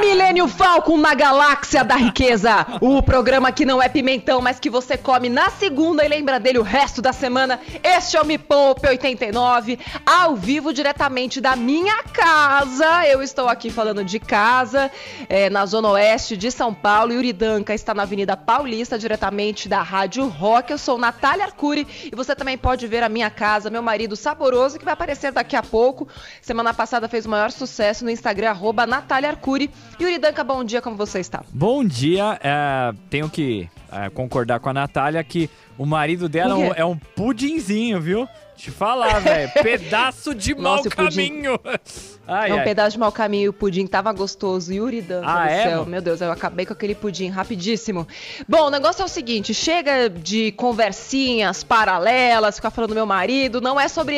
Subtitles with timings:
[0.00, 2.64] Milênio Falcon na Galáxia da Riqueza.
[2.80, 6.58] O programa que não é pimentão, mas que você come na segunda e lembra dele
[6.58, 7.60] o resto da semana.
[7.82, 13.06] Este é o Me Poupe 89, ao vivo diretamente da minha casa.
[13.06, 14.90] Eu estou aqui falando de casa,
[15.28, 17.12] é, na Zona Oeste de São Paulo.
[17.12, 20.70] Yuri Danca está na Avenida Paulista, diretamente da Rádio Rock.
[20.70, 24.78] Eu sou Natália Arcuri e você também pode ver a minha casa, meu marido saboroso,
[24.78, 26.06] que vai aparecer daqui a pouco.
[26.40, 29.70] Semana passada fez o maior sucesso no Instagram, arroba Natália Arcuri.
[30.00, 31.42] Yuri Danca, bom dia, como você está?
[31.52, 36.56] Bom dia, é, tenho que é, concordar com a Natália que o marido dela é
[36.56, 38.28] um, é um pudinzinho, viu?
[38.56, 39.52] Te falar, velho.
[39.62, 41.10] Pedaço de mau Nossa, pudim.
[41.10, 41.60] caminho.
[42.30, 42.64] Ai, É um ai.
[42.64, 44.70] pedaço de mau caminho, o pudim tava gostoso.
[44.70, 45.78] Yuri Danca Ah, do é, céu.
[45.78, 45.90] mano?
[45.92, 48.06] Meu Deus, eu acabei com aquele pudim rapidíssimo.
[48.46, 53.62] Bom, o negócio é o seguinte: chega de conversinhas paralelas, ficar falando do meu marido.
[53.62, 54.16] Não é sobre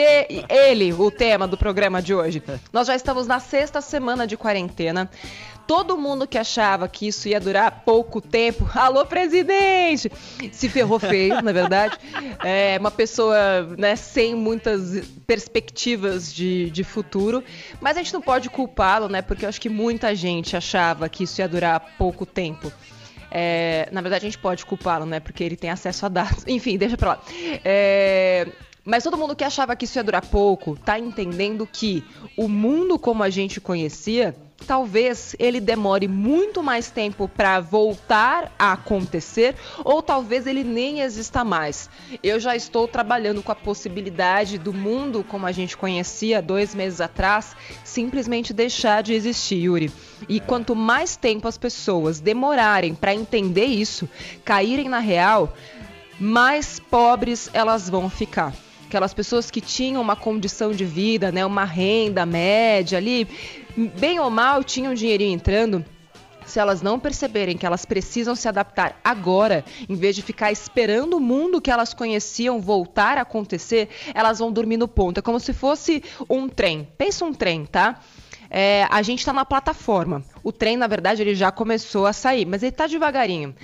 [0.49, 2.43] ele o tema do programa de hoje.
[2.73, 5.09] Nós já estamos na sexta semana de quarentena.
[5.65, 10.11] Todo mundo que achava que isso ia durar pouco tempo, alô presidente,
[10.51, 11.99] se ferrou feio, na verdade.
[12.45, 17.43] É uma pessoa né, sem muitas perspectivas de, de futuro,
[17.81, 19.21] mas a gente não pode culpá-lo, né?
[19.21, 22.73] Porque eu acho que muita gente achava que isso ia durar pouco tempo.
[23.31, 25.21] É, na verdade, a gente pode culpá-lo, né?
[25.21, 26.45] Porque ele tem acesso a dados.
[26.49, 27.23] Enfim, deixa pra lá.
[27.65, 28.49] É,
[28.85, 32.05] mas todo mundo que achava que isso ia durar pouco tá entendendo que
[32.37, 34.35] o mundo como a gente conhecia,
[34.67, 41.45] talvez ele demore muito mais tempo para voltar a acontecer, ou talvez ele nem exista
[41.45, 41.91] mais.
[42.23, 47.01] Eu já estou trabalhando com a possibilidade do mundo como a gente conhecia dois meses
[47.01, 49.93] atrás simplesmente deixar de existir, Yuri.
[50.29, 54.09] E quanto mais tempo as pessoas demorarem para entender isso,
[54.45, 55.55] caírem na real,
[56.19, 58.55] mais pobres elas vão ficar.
[58.87, 63.27] Aquelas pessoas que tinham uma condição de vida, né, uma renda média ali,
[63.77, 65.85] bem ou mal tinham dinheirinho entrando,
[66.47, 71.17] se elas não perceberem que elas precisam se adaptar agora, em vez de ficar esperando
[71.17, 75.19] o mundo que elas conheciam voltar a acontecer, elas vão dormir no ponto.
[75.19, 76.89] É como se fosse um trem.
[76.99, 78.01] Pensa um trem, tá?
[78.53, 80.25] É, a gente está na plataforma.
[80.43, 83.55] O trem, na verdade, ele já começou a sair, mas ele está devagarinho.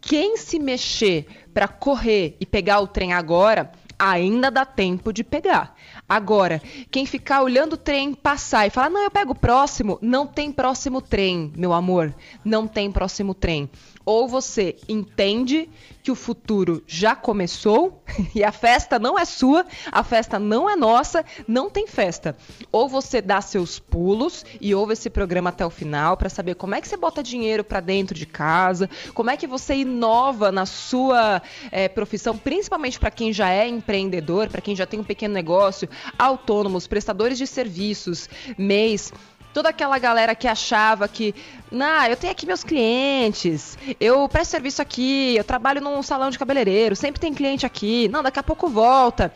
[0.00, 5.76] Quem se mexer para correr e pegar o trem agora, ainda dá tempo de pegar.
[6.10, 6.60] Agora,
[6.90, 10.50] quem ficar olhando o trem passar e falar, não, eu pego o próximo, não tem
[10.50, 12.12] próximo trem, meu amor.
[12.44, 13.70] Não tem próximo trem.
[14.04, 15.68] Ou você entende
[16.02, 18.02] que o futuro já começou
[18.34, 22.36] e a festa não é sua, a festa não é nossa, não tem festa.
[22.72, 26.74] Ou você dá seus pulos e ouve esse programa até o final para saber como
[26.74, 30.66] é que você bota dinheiro para dentro de casa, como é que você inova na
[30.66, 31.40] sua
[31.70, 35.88] eh, profissão, principalmente para quem já é empreendedor, para quem já tem um pequeno negócio,
[36.18, 39.12] autônomos, prestadores de serviços, MEIs.
[39.52, 41.34] Toda aquela galera que achava que,
[41.72, 46.38] nah, eu tenho aqui meus clientes, eu presto serviço aqui, eu trabalho num salão de
[46.38, 49.34] cabeleireiro, sempre tem cliente aqui, não, daqui a pouco volta.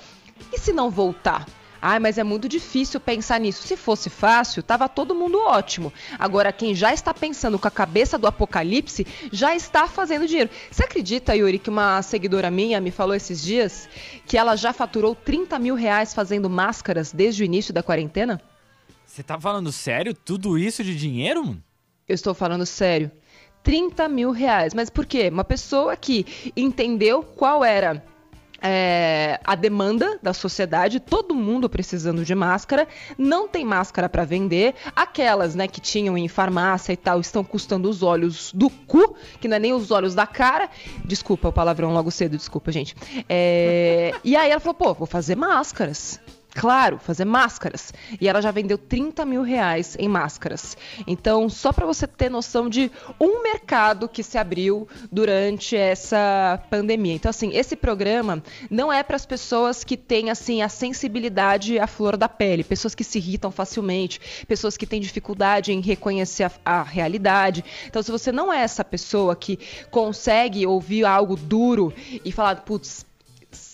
[0.53, 1.47] E se não voltar?
[1.87, 3.67] Ai, mas é muito difícil pensar nisso.
[3.67, 5.93] Se fosse fácil, tava todo mundo ótimo.
[6.19, 10.49] Agora, quem já está pensando com a cabeça do apocalipse, já está fazendo dinheiro.
[10.71, 13.87] Você acredita, Yuri, que uma seguidora minha me falou esses dias
[14.27, 18.41] que ela já faturou 30 mil reais fazendo máscaras desde o início da quarentena?
[19.05, 20.15] Você tá falando sério?
[20.15, 21.63] Tudo isso de dinheiro, mano?
[22.09, 23.11] Eu estou falando sério.
[23.63, 24.73] 30 mil reais.
[24.73, 25.29] Mas por quê?
[25.29, 28.03] Uma pessoa que entendeu qual era
[28.67, 32.89] é, a demanda da sociedade, todo mundo precisando de máscara,
[33.19, 34.75] não tem máscara para vender.
[34.97, 39.47] Aquelas, né, que tinham em farmácia e tal, estão custando os olhos do cu, que
[39.47, 40.71] não é nem os olhos da cara.
[41.05, 42.97] Desculpa o palavrão logo cedo, desculpa, gente.
[43.29, 46.19] É, e aí ela falou, pô, vou fazer máscaras.
[46.55, 47.93] Claro, fazer máscaras.
[48.21, 50.77] E ela já vendeu 30 mil reais em máscaras.
[51.05, 57.15] Então, só para você ter noção de um mercado que se abriu durante essa pandemia.
[57.15, 58.41] Então, assim, esse programa
[58.71, 62.95] não é para as pessoas que têm assim a sensibilidade à flor da pele, pessoas
[62.95, 67.65] que se irritam facilmente, pessoas que têm dificuldade em reconhecer a, a realidade.
[67.87, 69.59] Então, se você não é essa pessoa que
[69.91, 71.93] consegue ouvir algo duro
[72.25, 73.05] e falar, putz,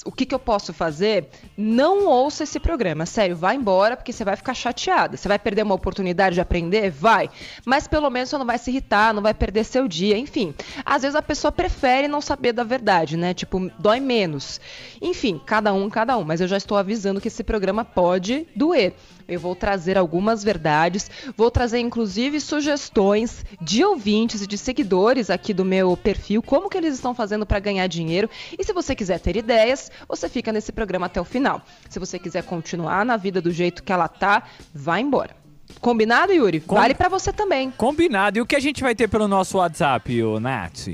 [0.04, 1.28] o que, que eu posso fazer?
[1.56, 3.04] Não ouça esse programa.
[3.04, 5.16] Sério, vai embora porque você vai ficar chateada.
[5.16, 6.90] Você vai perder uma oportunidade de aprender?
[6.90, 7.28] Vai.
[7.66, 10.16] Mas pelo menos você não vai se irritar, não vai perder seu dia.
[10.16, 10.54] Enfim,
[10.84, 13.34] às vezes a pessoa prefere não saber da verdade, né?
[13.34, 14.60] Tipo, dói menos.
[15.02, 16.24] Enfim, cada um, cada um.
[16.24, 18.94] Mas eu já estou avisando que esse programa pode doer.
[19.30, 25.54] Eu vou trazer algumas verdades, vou trazer inclusive sugestões de ouvintes e de seguidores aqui
[25.54, 28.28] do meu perfil, como que eles estão fazendo para ganhar dinheiro.
[28.58, 31.62] E se você quiser ter ideias, você fica nesse programa até o final.
[31.88, 34.42] Se você quiser continuar na vida do jeito que ela tá,
[34.74, 35.36] vai embora.
[35.80, 36.60] Combinado, Yuri?
[36.60, 36.74] Com...
[36.74, 37.70] Vale para você também.
[37.70, 38.38] Combinado.
[38.38, 40.88] E o que a gente vai ter pelo nosso WhatsApp, o Nath?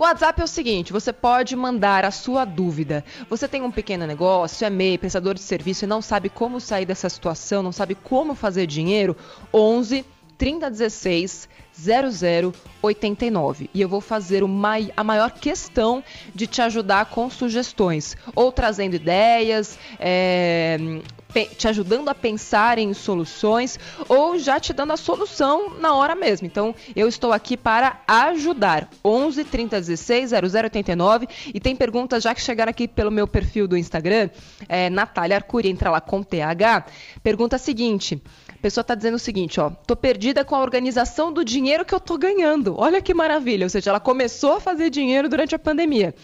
[0.00, 3.04] O WhatsApp é o seguinte: você pode mandar a sua dúvida.
[3.28, 6.86] Você tem um pequeno negócio, é MEI, prestador de serviço e não sabe como sair
[6.86, 9.14] dessa situação, não sabe como fazer dinheiro?
[9.52, 10.02] 11
[10.38, 11.50] 3016
[12.82, 13.68] 0089.
[13.74, 16.02] E eu vou fazer mai, a maior questão
[16.34, 20.78] de te ajudar com sugestões, ou trazendo ideias, é,
[21.56, 23.78] te ajudando a pensar em soluções
[24.08, 26.46] ou já te dando a solução na hora mesmo.
[26.46, 28.88] Então, eu estou aqui para ajudar.
[29.04, 33.76] 11 30 16 0089 e tem perguntas já que chegaram aqui pelo meu perfil do
[33.76, 34.30] Instagram,
[34.68, 36.86] é, Natália Arcuri, entra lá com TH.
[37.22, 41.32] Pergunta a seguinte: a pessoa está dizendo o seguinte, ó, tô perdida com a organização
[41.32, 42.74] do dinheiro que eu tô ganhando.
[42.78, 46.14] Olha que maravilha, ou seja, ela começou a fazer dinheiro durante a pandemia.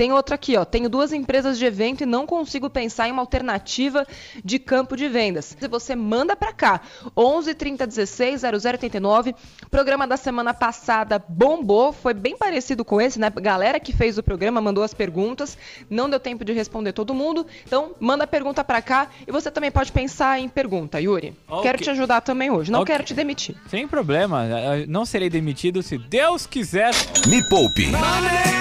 [0.00, 0.64] Tem outra aqui, ó.
[0.64, 4.06] Tenho duas empresas de evento e não consigo pensar em uma alternativa
[4.42, 5.54] de campo de vendas.
[5.60, 6.80] Se você manda para cá,
[7.14, 9.34] 11 30 16 0089.
[9.70, 13.28] Programa da semana passada bombou, foi bem parecido com esse, né?
[13.28, 15.58] Galera que fez o programa mandou as perguntas,
[15.90, 17.46] não deu tempo de responder todo mundo.
[17.66, 21.36] Então, manda a pergunta para cá e você também pode pensar em pergunta, Yuri.
[21.46, 21.62] Okay.
[21.62, 22.94] Quero te ajudar também hoje, não okay.
[22.94, 23.54] quero te demitir.
[23.68, 24.46] Sem problema,
[24.88, 26.94] não serei demitido se Deus quiser.
[27.26, 27.90] Me poupe.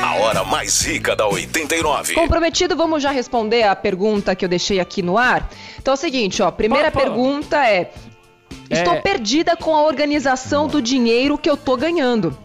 [0.03, 2.13] A hora mais rica da 89.
[2.13, 5.49] Comprometido, vamos já responder a pergunta que eu deixei aqui no ar.
[5.77, 7.91] Então é o seguinte, ó, primeira pergunta é:
[8.69, 9.01] Estou é...
[9.01, 12.37] perdida com a organização do dinheiro que eu tô ganhando.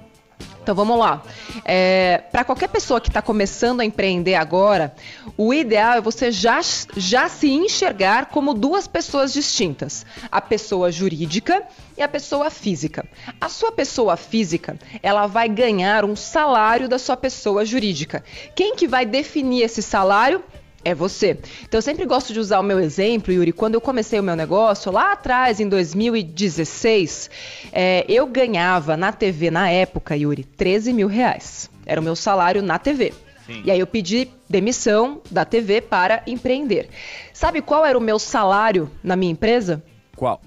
[0.64, 1.22] Então vamos lá.
[1.62, 4.94] É, Para qualquer pessoa que está começando a empreender agora,
[5.37, 6.58] o ideal é você já,
[6.96, 11.62] já se enxergar como duas pessoas distintas: a pessoa jurídica
[11.99, 13.06] e a pessoa física.
[13.38, 18.25] A sua pessoa física, ela vai ganhar um salário da sua pessoa jurídica.
[18.55, 20.43] Quem que vai definir esse salário?
[20.84, 21.38] É você.
[21.62, 23.52] Então eu sempre gosto de usar o meu exemplo, Yuri.
[23.52, 27.31] Quando eu comecei o meu negócio, lá atrás, em 2016,
[27.72, 31.70] é, eu ganhava na TV, na época, Yuri, 13 mil reais.
[31.86, 33.12] Era o meu salário na TV.
[33.46, 33.62] Sim.
[33.64, 36.88] E aí eu pedi demissão da TV para empreender.
[37.32, 39.82] Sabe qual era o meu salário na minha empresa?
[40.16, 40.40] Qual?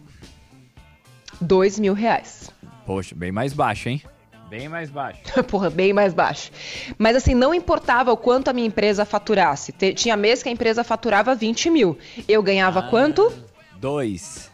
[1.39, 2.49] Dois mil reais.
[2.85, 4.01] Poxa, bem mais baixo, hein?
[4.49, 5.19] Bem mais baixo.
[5.47, 6.51] Porra, bem mais baixo.
[6.97, 9.71] Mas assim, não importava o quanto a minha empresa faturasse.
[9.94, 11.97] Tinha mês que a empresa faturava 20 mil.
[12.27, 13.31] Eu ganhava ah, quanto?
[13.79, 14.49] Dois.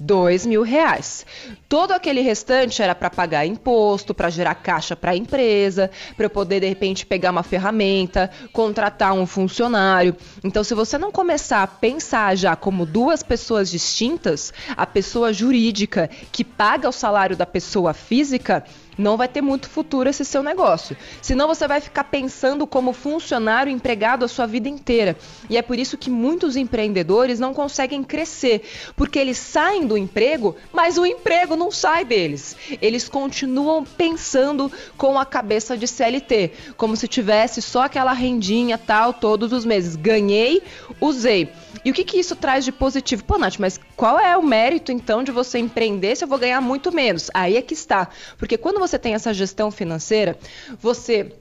[0.00, 1.26] Dois mil reais.
[1.68, 6.30] Todo aquele restante era para pagar imposto, para gerar caixa para a empresa, para eu
[6.30, 10.16] poder de repente pegar uma ferramenta, contratar um funcionário.
[10.44, 16.08] Então, se você não começar a pensar já como duas pessoas distintas, a pessoa jurídica
[16.30, 18.64] que paga o salário da pessoa física,
[18.98, 20.96] não vai ter muito futuro esse seu negócio.
[21.22, 25.16] Senão você vai ficar pensando como funcionário empregado a sua vida inteira.
[25.48, 28.62] E é por isso que muitos empreendedores não conseguem crescer,
[28.96, 32.56] porque eles saem do emprego, mas o emprego não sai deles.
[32.82, 39.12] Eles continuam pensando com a cabeça de CLT, como se tivesse só aquela rendinha tal
[39.12, 39.94] todos os meses.
[39.94, 40.62] Ganhei,
[41.00, 41.52] usei.
[41.84, 43.24] E o que, que isso traz de positivo?
[43.24, 46.60] Pô, Nath, mas qual é o mérito então de você empreender se eu vou ganhar
[46.60, 47.30] muito menos?
[47.34, 48.08] Aí é que está.
[48.36, 50.38] Porque quando você tem essa gestão financeira,
[50.80, 51.34] você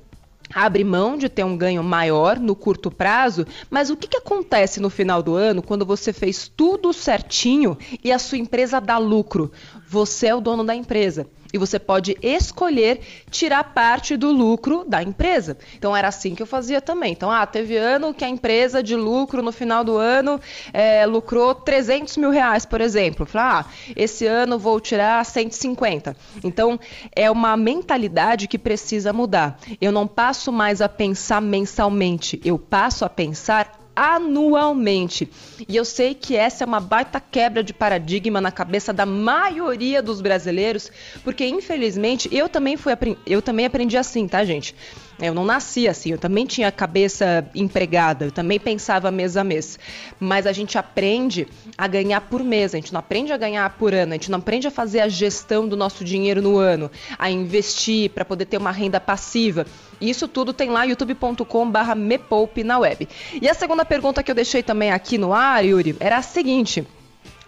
[0.54, 4.80] abre mão de ter um ganho maior no curto prazo, mas o que, que acontece
[4.80, 9.52] no final do ano quando você fez tudo certinho e a sua empresa dá lucro?
[9.88, 15.02] Você é o dono da empresa e você pode escolher tirar parte do lucro da
[15.02, 15.58] empresa.
[15.78, 17.12] Então era assim que eu fazia também.
[17.12, 20.40] Então, ah, teve ano que a empresa de lucro no final do ano
[20.74, 23.26] é, lucrou 300 mil reais, por exemplo.
[23.26, 23.66] Falei, ah,
[23.96, 26.16] esse ano vou tirar 150.
[26.44, 26.80] Então
[27.16, 29.60] é uma mentalidade que precisa mudar.
[29.80, 35.28] Eu não passo mais a pensar mensalmente, eu passo a pensar anualmente.
[35.68, 40.04] E eu sei que essa é uma baita quebra de paradigma na cabeça da maioria
[40.04, 40.92] dos brasileiros,
[41.24, 42.94] porque infelizmente eu também fui
[43.26, 44.76] eu também aprendi assim, tá, gente?
[45.20, 49.80] Eu não nasci assim, eu também tinha cabeça empregada, eu também pensava mês a mês.
[50.20, 53.96] Mas a gente aprende a ganhar por mês, a gente não aprende a ganhar por
[53.96, 57.32] ano, a gente não aprende a fazer a gestão do nosso dinheiro no ano, a
[57.32, 59.66] investir para poder ter uma renda passiva.
[60.00, 63.08] Isso tudo tem lá youtube.com/barra mepoupe na web.
[63.42, 66.86] E a segunda pergunta que eu deixei também aqui no ar, Yuri, era a seguinte.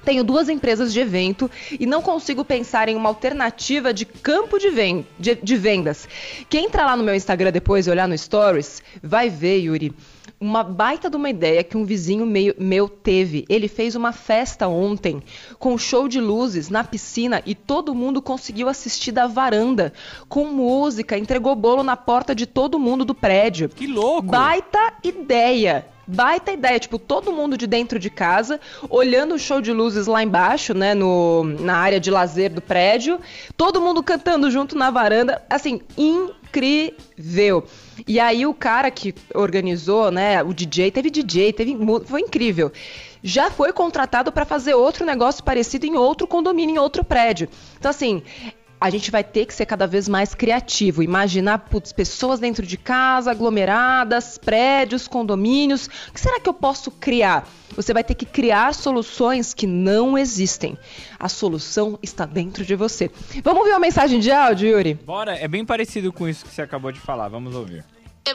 [0.10, 4.72] Tenho duas empresas de evento e não consigo pensar em uma alternativa de campo de,
[4.72, 6.10] ven de, de vendas.
[6.50, 9.94] Quem entrar lá no meu Instagram depois e olhar no Stories, vai ver, Yuri,
[10.42, 13.46] uma baita de uma ideia que um vizinho meio, meu teve.
[13.48, 15.22] Ele fez uma festa ontem
[15.60, 19.94] com show de luzes na piscina e todo mundo conseguiu assistir da varanda
[20.28, 23.70] com música, entregou bolo na porta de todo mundo do prédio.
[23.70, 24.24] Que louco!
[24.24, 25.86] Baita ideia!
[26.12, 30.24] Baita ideia, tipo, todo mundo de dentro de casa, olhando o show de luzes lá
[30.24, 33.20] embaixo, né, no, na área de lazer do prédio,
[33.56, 37.64] todo mundo cantando junto na varanda, assim, incrível.
[38.08, 42.72] E aí o cara que organizou, né, o DJ, teve DJ, teve, foi incrível.
[43.22, 47.50] Já foi contratado para fazer outro negócio parecido em outro condomínio, em outro prédio.
[47.78, 48.24] Então, assim,
[48.82, 51.04] a gente vai ter que ser cada vez mais criativo.
[51.04, 55.88] Imaginar putz, pessoas dentro de casa, aglomeradas, prédios, condomínios.
[56.08, 57.48] O que será que eu posso criar?
[57.76, 60.78] Você vai ter que criar soluções que não existem.
[61.20, 63.12] A solução está dentro de você.
[63.44, 64.94] Vamos ouvir uma mensagem de áudio, Yuri?
[64.94, 67.28] Bora, é bem parecido com isso que você acabou de falar.
[67.28, 67.84] Vamos ouvir.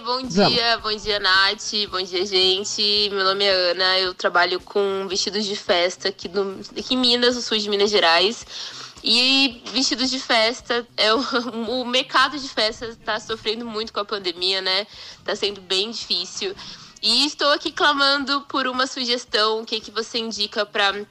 [0.04, 0.82] Bom dia, Vamos.
[0.82, 3.10] bom dia, Nath, bom dia, gente.
[3.12, 7.36] Meu nome é Ana, eu trabalho com vestidos de festa aqui, no, aqui em Minas,
[7.36, 8.44] no sul de Minas Gerais.
[9.06, 11.20] E vestidos de festa, é o,
[11.82, 14.86] o mercado de festa está sofrendo muito com a pandemia, né?
[15.18, 16.54] Está sendo bem difícil.
[17.02, 21.04] E estou aqui clamando por uma sugestão, o que, que você indica para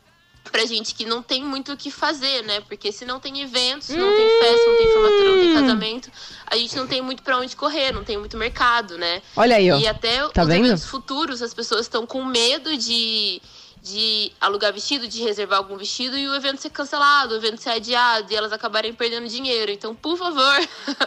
[0.51, 2.62] pra gente que não tem muito o que fazer, né?
[2.62, 4.15] Porque se não tem eventos, não hum.
[4.15, 5.62] tem festa, não tem formatura, não tem hum.
[5.62, 6.12] casamento,
[6.47, 9.21] a gente não tem muito para onde correr, não tem muito mercado, né?
[9.35, 9.77] Olha aí, ó.
[9.77, 10.65] E até tá os vendo?
[10.65, 13.41] eventos futuros, as pessoas estão com medo de
[13.83, 17.71] de alugar vestido, de reservar algum vestido e o evento ser cancelado, o evento ser
[17.71, 19.69] adiado e elas acabarem perdendo dinheiro.
[19.69, 20.55] Então, por favor,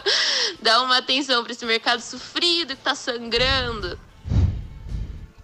[0.61, 3.99] dá uma atenção para esse mercado sofrido que está sangrando.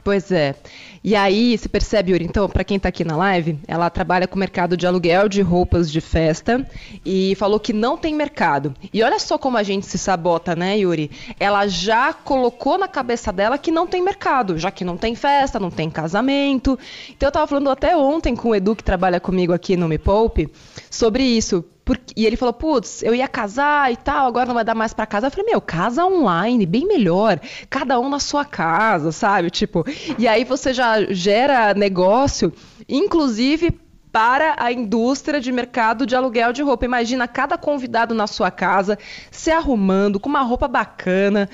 [0.04, 0.56] Pois é.
[1.02, 4.36] E aí, se percebe, Yuri, então, para quem está aqui na live, ela trabalha com
[4.36, 6.66] o mercado de aluguel de roupas de festa
[7.06, 8.74] e falou que não tem mercado.
[8.94, 11.10] E olha só como a gente se sabota, né, Yuri?
[11.40, 15.60] Ela já colocou na cabeça dela que não tem mercado, já que não tem festa,
[15.60, 16.78] não tem casamento.
[17.10, 19.98] Então eu estava falando até ontem com o Edu, que trabalha comigo aqui no Me
[19.98, 20.50] Poupe,
[20.90, 21.64] sobre isso.
[21.86, 24.94] Porque, e ele falou, putz, eu ia casar e tal, agora não vai dar mais
[24.94, 25.28] para casar.
[25.28, 27.40] Eu falei, meu, casa online, bem melhor.
[27.70, 29.50] Cada um na sua casa, sabe?
[29.50, 29.86] Tipo,
[30.18, 32.54] e aí você já gera negócio,
[32.88, 33.80] inclusive
[34.14, 36.86] para a indústria de mercado de aluguel de roupa.
[36.86, 38.98] Imagina cada convidado na sua casa
[39.32, 41.50] se arrumando com uma roupa bacana,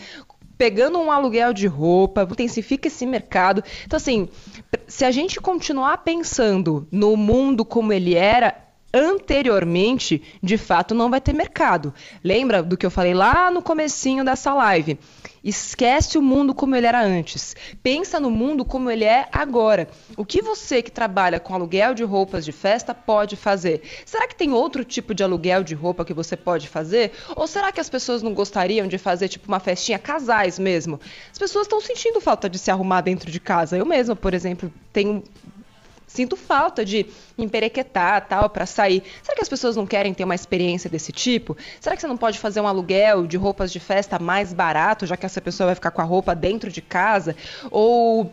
[0.57, 3.63] pegando um aluguel de roupa, intensifica esse mercado.
[3.85, 4.27] Então, assim,
[4.85, 11.21] se a gente continuar pensando no mundo como ele era, anteriormente, de fato, não vai
[11.21, 11.93] ter mercado.
[12.23, 14.97] Lembra do que eu falei lá no comecinho dessa live?
[15.43, 17.55] Esquece o mundo como ele era antes.
[17.81, 19.87] Pensa no mundo como ele é agora.
[20.17, 23.81] O que você que trabalha com aluguel de roupas de festa pode fazer?
[24.05, 27.13] Será que tem outro tipo de aluguel de roupa que você pode fazer?
[27.35, 30.99] Ou será que as pessoas não gostariam de fazer tipo uma festinha casais mesmo?
[31.31, 33.77] As pessoas estão sentindo falta de se arrumar dentro de casa.
[33.77, 35.23] Eu mesma, por exemplo, tenho
[36.09, 37.05] sinto falta de
[37.37, 39.03] emperequetar tal para sair.
[39.23, 41.55] Será que as pessoas não querem ter uma experiência desse tipo?
[41.79, 45.15] Será que você não pode fazer um aluguel de roupas de festa mais barato, já
[45.15, 47.35] que essa pessoa vai ficar com a roupa dentro de casa?
[47.69, 48.31] Ou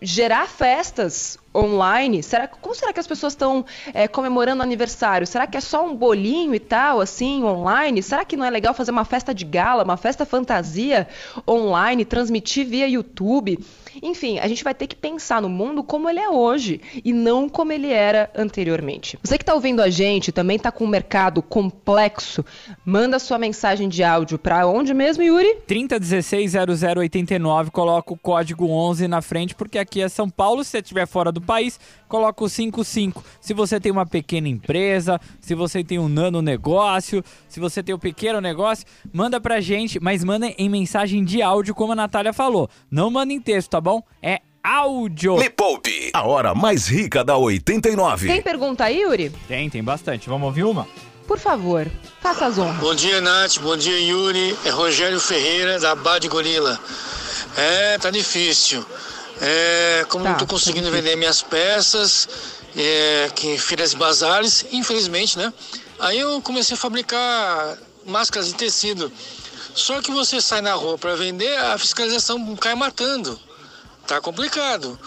[0.00, 2.22] gerar festas online?
[2.22, 5.26] Será, como será que as pessoas estão é, comemorando aniversário?
[5.26, 8.02] Será que é só um bolinho e tal, assim, online?
[8.02, 11.08] Será que não é legal fazer uma festa de gala, uma festa fantasia
[11.48, 13.58] online, transmitir via YouTube?
[14.02, 17.48] Enfim, a gente vai ter que pensar no mundo como ele é hoje e não
[17.48, 19.18] como ele era anteriormente.
[19.22, 22.44] Você que está ouvindo a gente também está com um mercado complexo,
[22.84, 25.58] manda sua mensagem de áudio para onde mesmo, Yuri?
[25.68, 31.06] 30160089, coloca o código 11 na frente, porque aqui é São Paulo, se você estiver
[31.06, 33.22] fora do país, coloca o 55.
[33.40, 37.94] Se você tem uma pequena empresa, se você tem um nano negócio, se você tem
[37.94, 42.32] um pequeno negócio, manda pra gente, mas manda em mensagem de áudio, como a Natália
[42.32, 42.68] falou.
[42.90, 44.02] Não manda em texto, tá bom?
[44.20, 45.36] É áudio.
[45.36, 48.26] Me Poupe, a hora mais rica da 89.
[48.26, 49.30] Tem pergunta aí, Yuri?
[49.46, 50.28] Tem, tem bastante.
[50.28, 50.88] Vamos ouvir uma?
[51.26, 51.86] Por favor,
[52.20, 52.76] faça as honras.
[52.76, 53.58] Bom dia, Nath.
[53.58, 54.56] Bom dia, Yuri.
[54.64, 56.78] É Rogério Ferreira, da Bad Gorila.
[57.56, 58.84] É, tá difícil.
[59.40, 62.28] É, como tá, não tô conseguindo tá vender minhas peças,
[62.76, 65.52] é, que em feiras e bazares, infelizmente, né?
[65.98, 69.10] Aí eu comecei a fabricar máscaras de tecido.
[69.74, 73.38] Só que você sai na rua para vender, a fiscalização cai matando.
[74.06, 74.98] Tá complicado.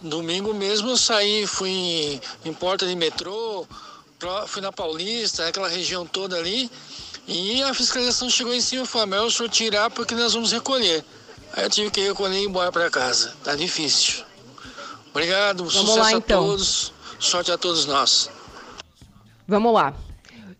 [0.00, 3.66] Domingo mesmo eu saí, fui em, porta de metrô,
[4.46, 6.70] fui na Paulista, aquela região toda ali,
[7.26, 10.52] e a fiscalização chegou em cima e falou, mas o senhor tirar porque nós vamos
[10.52, 11.04] recolher.
[11.52, 13.34] Aí eu tive que recolher e ir embora para casa.
[13.42, 14.24] Tá difícil.
[15.10, 16.44] Obrigado, vamos sucesso lá, então.
[16.44, 18.30] a todos, sorte a todos nós.
[19.46, 19.94] Vamos lá.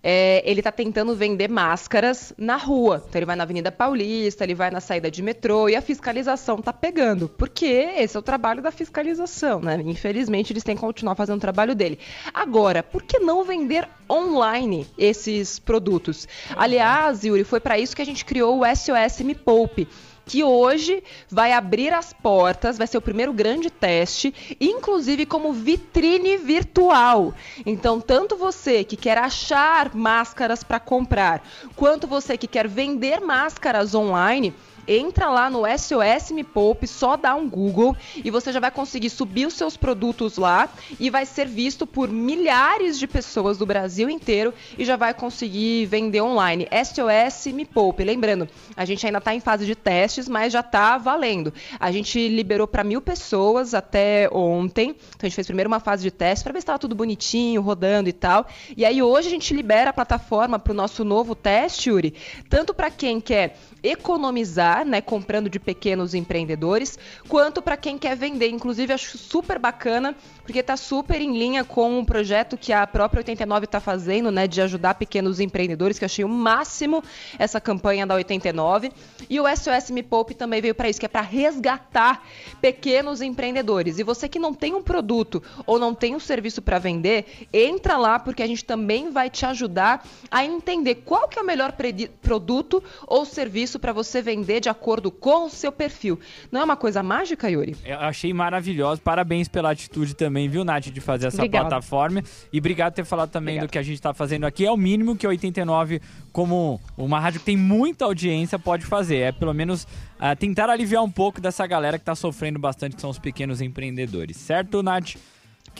[0.03, 3.03] é, ele está tentando vender máscaras na rua.
[3.07, 6.59] Então ele vai na Avenida Paulista, ele vai na saída de metrô e a fiscalização
[6.59, 7.29] está pegando.
[7.29, 9.81] Porque esse é o trabalho da fiscalização, né?
[9.85, 11.99] Infelizmente eles têm que continuar fazendo o trabalho dele.
[12.33, 16.27] Agora, por que não vender online esses produtos?
[16.57, 19.87] Aliás, Yuri, foi para isso que a gente criou o SOS Me Poupe
[20.29, 26.37] que hoje vai abrir as portas, vai ser o primeiro grande teste, inclusive como vitrine
[26.37, 27.33] virtual.
[27.65, 31.43] Então, tanto você que quer achar máscaras para comprar,
[31.75, 34.55] quanto você que quer vender máscaras online,
[34.89, 39.11] entra lá no SOS Me Poupe, só dá um Google e você já vai conseguir
[39.11, 40.69] subir os seus produtos lá
[40.99, 45.87] e vai ser visto por milhares de pessoas do Brasil inteiro e já vai conseguir
[45.87, 46.67] vender online.
[46.73, 48.03] SOS Me Poupe.
[48.03, 51.53] Lembrando, a gente ainda está em fase de testes, mas já está valendo.
[51.79, 54.91] A gente liberou para mil pessoas até ontem.
[54.91, 57.61] Então a gente fez primeiro uma fase de teste para ver se estava tudo bonitinho,
[57.61, 58.47] rodando e tal.
[58.77, 62.15] E aí hoje a gente libera a plataforma para o nosso novo teste, Yuri,
[62.49, 68.49] tanto para quem quer economizar, né, comprando de pequenos empreendedores, quanto para quem quer vender.
[68.49, 73.21] Inclusive, acho super bacana, porque está super em linha com um projeto que a própria
[73.21, 77.03] 89 está fazendo, né, de ajudar pequenos empreendedores, que achei o máximo
[77.39, 78.93] essa campanha da 89.
[79.29, 82.25] E o SOS Me Poupe também veio para isso, que é para resgatar
[82.61, 83.99] pequenos empreendedores.
[83.99, 87.97] E você que não tem um produto ou não tem um serviço para vender, entra
[87.97, 91.75] lá, porque a gente também vai te ajudar a entender qual que é o melhor
[92.21, 96.19] produto ou serviço para você vender de acordo com o seu perfil.
[96.51, 97.77] Não é uma coisa mágica, Yuri?
[97.85, 99.01] Eu achei maravilhoso.
[99.01, 101.69] Parabéns pela atitude também, viu, Nath, de fazer essa Obrigado.
[101.69, 102.23] plataforma.
[102.53, 103.69] E obrigado por ter falado também Obrigado.
[103.69, 104.65] do que a gente está fazendo aqui.
[104.67, 106.01] É o mínimo que 89,
[106.33, 109.19] como uma rádio que tem muita audiência, pode fazer.
[109.19, 113.01] É pelo menos uh, tentar aliviar um pouco dessa galera que está sofrendo bastante, que
[113.01, 114.37] são os pequenos empreendedores.
[114.37, 115.17] Certo, Nath?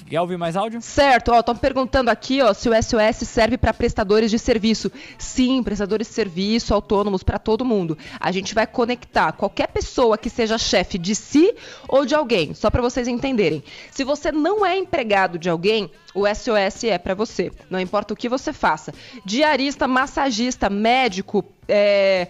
[0.07, 0.81] Quer ouvir mais áudio?
[0.81, 4.91] Certo, ó, estão perguntando aqui, ó, se o SOS serve para prestadores de serviço.
[5.19, 7.97] Sim, prestadores de serviço autônomos para todo mundo.
[8.19, 11.55] A gente vai conectar qualquer pessoa que seja chefe de si
[11.89, 13.63] ou de alguém, só para vocês entenderem.
[13.91, 17.53] Se você não é empregado de alguém, o SOS é para você.
[17.71, 18.93] Não importa o que você faça.
[19.25, 22.29] Diarista, massagista, médico, é,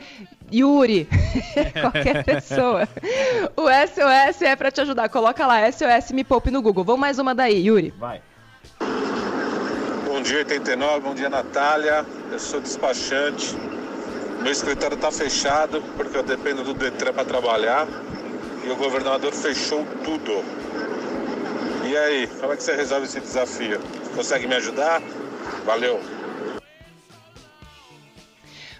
[0.52, 1.08] Yuri,
[1.80, 2.88] qualquer pessoa.
[3.56, 5.08] O SOS é para te ajudar.
[5.08, 6.84] Coloca lá, SOS Me Poupe no Google.
[6.84, 7.92] Vamos mais uma daí, Yuri.
[7.98, 8.20] Vai.
[10.06, 11.00] Bom dia, 89.
[11.00, 12.04] Bom dia, Natália.
[12.32, 13.56] Eu sou despachante.
[14.42, 17.86] Meu escritório está fechado porque eu dependo do Detran para trabalhar.
[18.64, 20.42] E o governador fechou tudo.
[21.84, 23.80] E aí, como é que você resolve esse desafio?
[24.14, 25.00] Consegue me ajudar?
[25.64, 26.17] Valeu!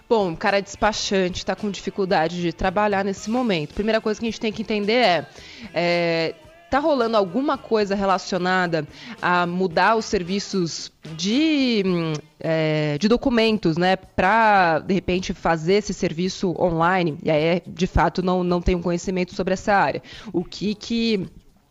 [0.09, 3.75] Bom, o cara é despachante, está com dificuldade de trabalhar nesse momento.
[3.75, 5.25] Primeira coisa que a gente tem que entender é,
[5.71, 6.35] é
[6.67, 8.87] tá rolando alguma coisa relacionada
[9.21, 11.83] a mudar os serviços de,
[12.39, 17.17] é, de documentos, né, para de repente fazer esse serviço online?
[17.23, 20.01] E aí, de fato, não, não tenho conhecimento sobre essa área.
[20.31, 21.27] O que que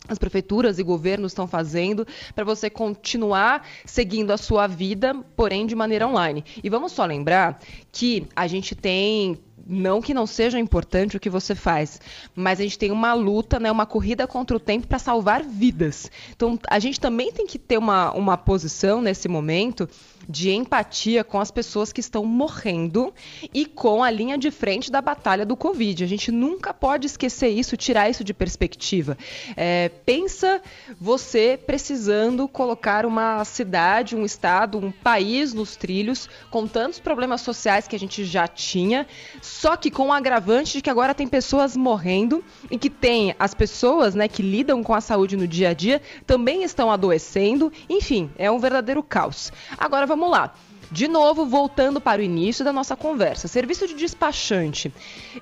[0.09, 5.77] as prefeituras e governos estão fazendo para você continuar seguindo a sua vida, porém de
[5.77, 6.45] maneira online.
[6.63, 7.61] E vamos só lembrar
[7.93, 12.01] que a gente tem não que não seja importante o que você faz,
[12.35, 16.11] mas a gente tem uma luta, né, uma corrida contra o tempo para salvar vidas.
[16.35, 19.89] Então, a gente também tem que ter uma, uma posição nesse momento
[20.29, 23.13] de empatia com as pessoas que estão morrendo
[23.53, 26.05] e com a linha de frente da batalha do Covid.
[26.05, 29.17] A gente nunca pode esquecer isso, tirar isso de perspectiva.
[29.57, 30.61] É, pensa
[31.01, 37.89] você precisando colocar uma cidade, um estado, um país nos trilhos, com tantos problemas sociais
[37.89, 39.07] que a gente já tinha,
[39.49, 43.55] só que com o agravante de que agora tem pessoas morrendo e que tem as
[43.55, 47.73] pessoas né, que lidam com a saúde no dia a dia também estão adoecendo.
[47.89, 49.51] Enfim, é um verdadeiro caos.
[49.77, 50.55] Agora vamos lá.
[50.91, 53.49] De novo, voltando para o início da nossa conversa.
[53.49, 54.93] Serviço de despachante.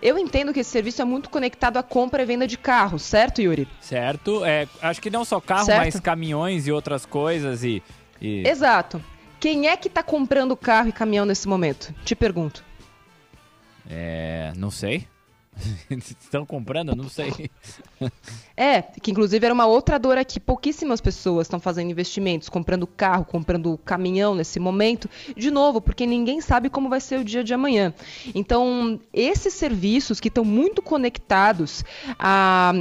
[0.00, 3.42] Eu entendo que esse serviço é muito conectado à compra e venda de carros, certo,
[3.42, 3.68] Yuri?
[3.80, 4.44] Certo.
[4.44, 5.84] É, acho que não só carro, certo.
[5.84, 7.82] mas caminhões e outras coisas e,
[8.20, 8.46] e...
[8.48, 9.02] Exato.
[9.38, 11.94] Quem é que está comprando carro e caminhão nesse momento?
[12.04, 12.64] Te pergunto.
[13.88, 14.52] É.
[14.56, 15.06] Não sei.
[15.90, 16.94] Estão comprando?
[16.94, 17.50] Não sei.
[18.56, 20.38] É, que inclusive era uma outra dor aqui.
[20.38, 25.08] Pouquíssimas pessoas estão fazendo investimentos, comprando carro, comprando caminhão nesse momento.
[25.36, 27.92] De novo, porque ninguém sabe como vai ser o dia de amanhã.
[28.34, 31.84] Então, esses serviços que estão muito conectados
[32.18, 32.72] a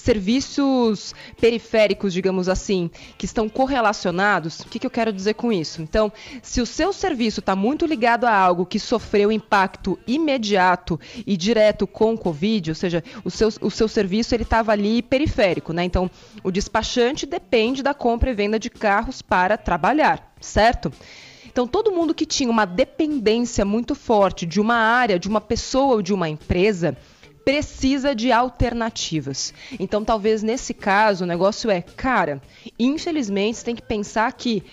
[0.00, 5.82] serviços periféricos, digamos assim, que estão correlacionados, o que, que eu quero dizer com isso?
[5.82, 11.36] Então, se o seu serviço está muito ligado a algo que sofreu impacto imediato e
[11.36, 15.72] direto com o Covid, ou seja, o seu, o seu serviço ele estava ali periférico,
[15.72, 15.84] né?
[15.84, 16.10] Então,
[16.42, 20.92] o despachante depende da compra e venda de carros para trabalhar, certo?
[21.56, 25.94] Então, todo mundo que tinha uma dependência muito forte de uma área, de uma pessoa
[25.94, 26.94] ou de uma empresa,
[27.46, 29.54] precisa de alternativas.
[29.78, 32.42] Então, talvez nesse caso, o negócio é, cara,
[32.76, 34.64] infelizmente, você tem que pensar que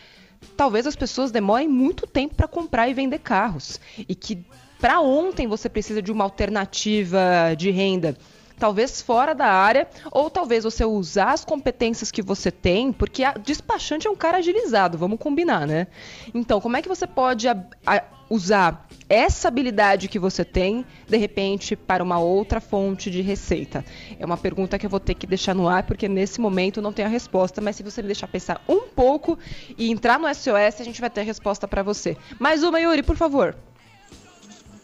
[0.57, 4.43] talvez as pessoas demorem muito tempo para comprar e vender carros e que
[4.81, 8.17] para ontem você precisa de uma alternativa de renda
[8.57, 13.33] talvez fora da área, ou talvez você usar as competências que você tem, porque a
[13.33, 15.87] despachante é um cara agilizado, vamos combinar, né?
[16.33, 17.47] Então, como é que você pode
[18.33, 23.85] usar essa habilidade que você tem, de repente, para uma outra fonte de receita?
[24.19, 26.91] É uma pergunta que eu vou ter que deixar no ar, porque nesse momento não
[26.91, 29.37] tem a resposta, mas se você me deixar pensar um pouco
[29.77, 32.17] e entrar no SOS, a gente vai ter a resposta para você.
[32.39, 33.55] Mais uma, Yuri, por favor.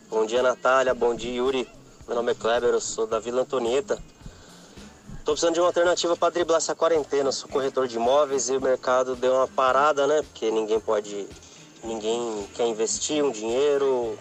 [0.10, 0.94] Bom dia, Natália.
[0.94, 1.68] Bom dia, Yuri.
[2.08, 4.02] Meu nome é Kleber, eu sou da Vila Antonieta.
[5.20, 7.30] Estou precisando de uma alternativa para driblar essa quarentena.
[7.30, 10.24] Eu sou corretor de imóveis e o mercado deu uma parada, né?
[10.24, 11.28] Porque ninguém pode.
[11.84, 14.18] Ninguém quer investir um dinheiro,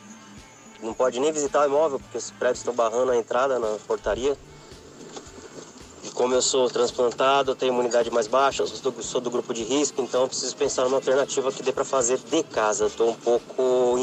[0.83, 4.37] não pode nem visitar o imóvel, porque os prédios estão barrando a entrada na portaria.
[6.05, 9.65] E como eu sou transplantado, tenho imunidade mais baixa, sou do, sou do grupo de
[9.65, 12.87] risco, então eu preciso pensar numa alternativa que dê para fazer de casa.
[12.87, 13.99] Estou um pouco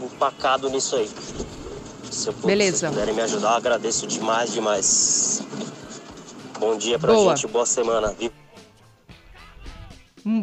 [0.00, 1.08] empacado nisso aí.
[2.10, 2.88] Se, eu, Beleza.
[2.88, 5.42] se puderem me ajudar, agradeço demais, demais.
[6.58, 7.36] Bom dia pra boa.
[7.36, 8.14] gente, boa semana.
[8.20, 8.28] Hum,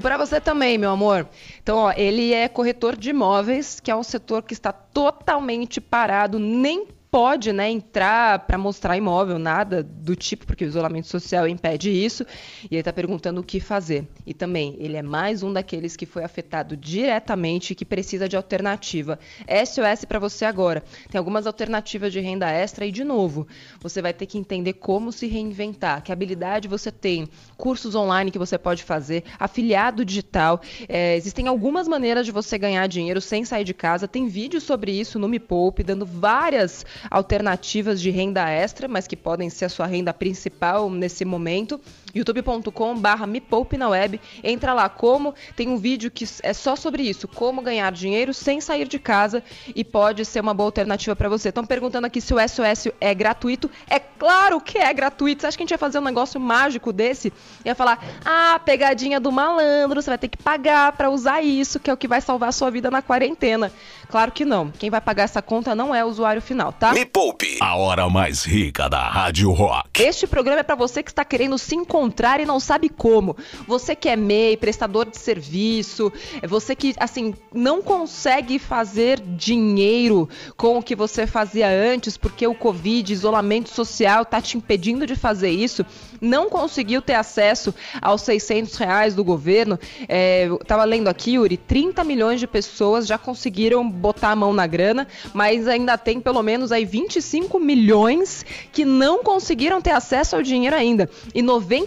[0.02, 1.28] para você também, meu amor.
[1.62, 6.40] Então, ó, ele é corretor de imóveis, que é um setor que está totalmente parado,
[6.40, 11.90] nem pode né, entrar para mostrar imóvel, nada do tipo, porque o isolamento social impede
[11.90, 12.26] isso.
[12.64, 14.06] E ele está perguntando o que fazer.
[14.26, 18.36] E também, ele é mais um daqueles que foi afetado diretamente e que precisa de
[18.36, 19.18] alternativa.
[19.48, 20.84] SOS para você agora.
[21.10, 23.48] Tem algumas alternativas de renda extra e, de novo,
[23.80, 28.38] você vai ter que entender como se reinventar, que habilidade você tem, cursos online que
[28.38, 30.60] você pode fazer, afiliado digital.
[30.90, 34.06] É, existem algumas maneiras de você ganhar dinheiro sem sair de casa.
[34.06, 39.16] Tem vídeo sobre isso no Me Poupe, dando várias alternativas de renda extra, mas que
[39.16, 41.80] podem ser a sua renda principal nesse momento.
[42.16, 44.20] youtube.com/barra me poupe na web.
[44.44, 48.62] Entra lá como tem um vídeo que é só sobre isso, como ganhar dinheiro sem
[48.62, 49.44] sair de casa
[49.76, 51.50] e pode ser uma boa alternativa para você.
[51.50, 53.70] Estão perguntando aqui se o SOS é gratuito.
[53.90, 55.42] É claro que é gratuito.
[55.42, 57.34] Você acha que a gente ia fazer um negócio mágico desse?
[57.66, 61.90] Ia falar: "Ah, pegadinha do malandro, você vai ter que pagar para usar isso, que
[61.90, 63.72] é o que vai salvar a sua vida na quarentena".
[64.10, 64.72] Claro que não.
[64.72, 66.94] Quem vai pagar essa conta não é o usuário final, tá?
[66.94, 70.02] Me Poupe, a hora mais rica da Rádio Rock.
[70.02, 72.05] Este programa é para você que está querendo se encontrar
[72.40, 73.36] e não sabe como.
[73.68, 80.28] Você que é MEI, prestador de serviço, é você que, assim, não consegue fazer dinheiro
[80.58, 85.16] com o que você fazia antes porque o Covid, isolamento social, tá te impedindo de
[85.16, 85.86] fazer isso,
[86.22, 89.80] não conseguiu ter acesso aos 600 reais do governo.
[90.08, 94.54] É, eu tava lendo aqui, Yuri, 30 milhões de pessoas já conseguiram botar a mão
[94.54, 100.36] na grana, mas ainda tem pelo menos aí 25 milhões que não conseguiram ter acesso
[100.36, 101.10] ao dinheiro ainda.
[101.34, 101.42] E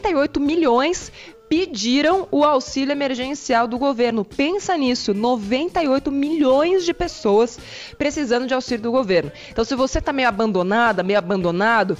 [0.09, 1.12] 98 milhões
[1.49, 4.25] pediram o auxílio emergencial do governo.
[4.25, 7.59] Pensa nisso, 98 milhões de pessoas
[7.97, 9.33] precisando de auxílio do governo.
[9.51, 11.97] Então, se você está meio abandonada, meio abandonado,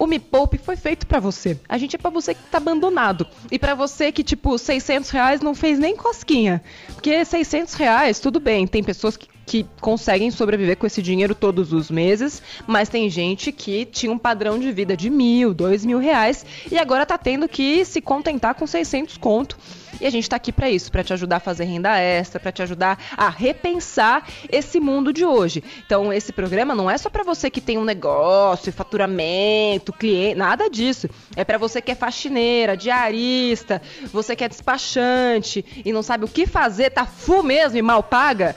[0.00, 1.60] o Me Poupe foi feito para você.
[1.68, 3.26] A gente é para você que tá abandonado.
[3.50, 6.64] E para você que, tipo, 600 reais não fez nem cosquinha.
[6.94, 8.66] Porque 600 reais, tudo bem.
[8.66, 13.50] Tem pessoas que que conseguem sobreviver com esse dinheiro todos os meses, mas tem gente
[13.50, 17.48] que tinha um padrão de vida de mil, dois mil reais e agora tá tendo
[17.48, 19.58] que se contentar com 600 conto.
[20.00, 22.52] E a gente está aqui para isso, para te ajudar a fazer renda extra, para
[22.52, 25.62] te ajudar a repensar esse mundo de hoje.
[25.84, 30.70] Então, esse programa não é só para você que tem um negócio, faturamento, cliente, nada
[30.70, 31.08] disso.
[31.36, 33.82] É para você que é faxineira, diarista,
[34.12, 38.02] você que é despachante e não sabe o que fazer, tá full mesmo e mal
[38.02, 38.56] paga.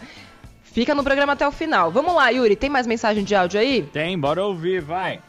[0.63, 1.91] Fica no programa até o final.
[1.91, 2.56] Vamos lá, Yuri.
[2.56, 3.84] Tem mais mensagem de áudio aí?
[3.93, 5.21] Tem, bora ouvir, vai.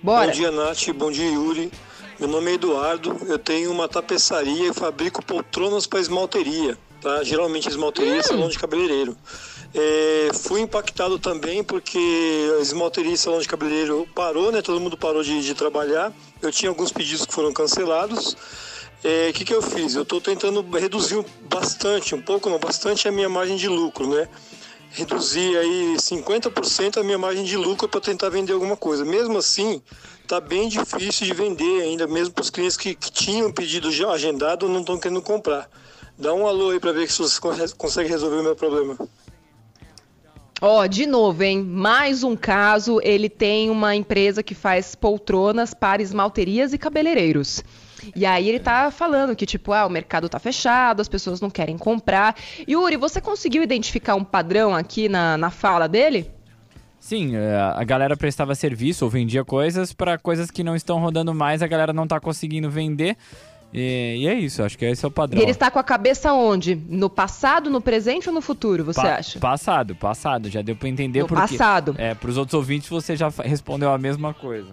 [0.00, 0.26] Bora.
[0.26, 0.88] Bom dia, Nath.
[0.94, 1.72] Bom dia, Yuri.
[2.18, 3.16] Meu nome é Eduardo.
[3.26, 6.78] Eu tenho uma tapeçaria e fabrico poltronas para esmalteria.
[7.00, 7.24] Tá?
[7.24, 9.16] Geralmente esmalteria é salão de cabeleireiro.
[9.74, 11.98] É, fui impactado também porque
[12.56, 14.62] a esmalteria e salão de cabeleireiro parou, né?
[14.62, 16.12] Todo mundo parou de, de trabalhar.
[16.40, 18.34] Eu tinha alguns pedidos que foram cancelados.
[18.34, 18.36] O
[19.02, 19.96] é, que, que eu fiz?
[19.96, 24.28] Eu estou tentando reduzir bastante, um pouco, não bastante, a minha margem de lucro, né?
[24.94, 29.04] Reduzir aí 50% a minha margem de lucro para tentar vender alguma coisa.
[29.04, 29.82] Mesmo assim,
[30.26, 34.10] tá bem difícil de vender ainda, mesmo para os clientes que, que, tinham pedido já
[34.10, 35.68] agendado não estão querendo comprar.
[36.16, 37.40] Dá um alô aí para ver se você
[37.76, 38.96] consegue resolver o meu problema.
[40.60, 41.60] Ó, oh, de novo, hein?
[41.60, 43.00] Mais um caso.
[43.02, 47.64] Ele tem uma empresa que faz poltronas para esmalterias e cabeleireiros.
[48.14, 51.50] E aí ele tá falando que, tipo, ah, o mercado tá fechado, as pessoas não
[51.50, 52.36] querem comprar.
[52.68, 56.30] Yuri, você conseguiu identificar um padrão aqui na, na fala dele?
[56.98, 61.34] Sim, é, a galera prestava serviço ou vendia coisas para coisas que não estão rodando
[61.34, 63.16] mais, a galera não tá conseguindo vender.
[63.74, 65.40] E, e, é isso, acho que esse é o padrão.
[65.40, 66.74] E ele está com a cabeça onde?
[66.88, 69.38] No passado, no presente ou no futuro, você pa acha?
[69.40, 70.48] Passado, passado.
[70.48, 71.94] Já deu para entender no porque, passado.
[71.98, 74.68] É, para os outros ouvintes você já respondeu a mesma coisa.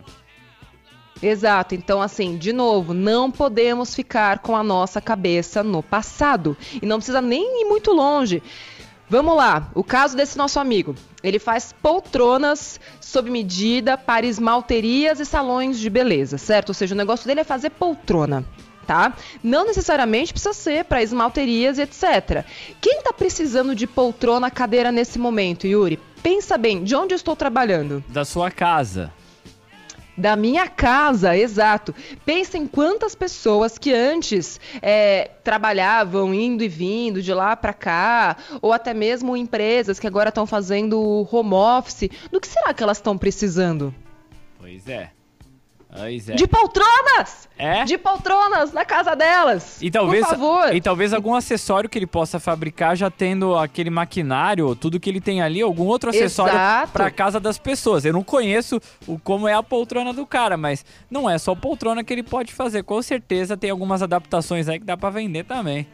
[1.22, 1.76] Exato.
[1.76, 6.58] Então, assim, de novo, não podemos ficar com a nossa cabeça no passado.
[6.82, 8.42] E não precisa nem ir muito longe.
[9.10, 10.96] Vamos lá, o caso desse nosso amigo.
[11.22, 16.70] Ele faz poltronas sob medida para esmalterias e salões de beleza, certo?
[16.70, 18.46] Ou seja, o negócio dele é fazer poltrona
[18.88, 19.14] tá?
[19.44, 22.44] Não necessariamente precisa ser para esmalterias e etc.
[22.82, 26.00] Quem está precisando de poltrona, cadeira nesse momento, Yuri?
[26.22, 28.04] Pensa bem, de onde eu estou trabalhando?
[28.10, 29.14] Da sua casa.
[30.18, 31.96] Da minha casa, exato.
[32.26, 38.38] Pensa em quantas pessoas que antes é, trabalhavam indo e vindo de lá para cá,
[38.62, 42.10] ou até mesmo empresas que agora estão fazendo home office.
[42.32, 43.94] Do que será que elas estão precisando?
[44.60, 45.12] Pois é.
[45.94, 46.36] É.
[46.36, 47.50] De poltronas!
[47.58, 47.84] É?
[47.84, 49.82] De poltronas na casa delas.
[49.82, 50.76] E talvez, por favor.
[50.76, 55.22] E talvez algum acessório que ele possa fabricar já tendo aquele maquinário, tudo que ele
[55.22, 56.54] tem ali, algum outro acessório
[56.92, 58.06] para casa das pessoas.
[58.06, 62.04] Eu não conheço o como é a poltrona do cara, mas não é só poltrona
[62.04, 62.84] que ele pode fazer.
[62.84, 65.88] Com certeza tem algumas adaptações aí que dá para vender também.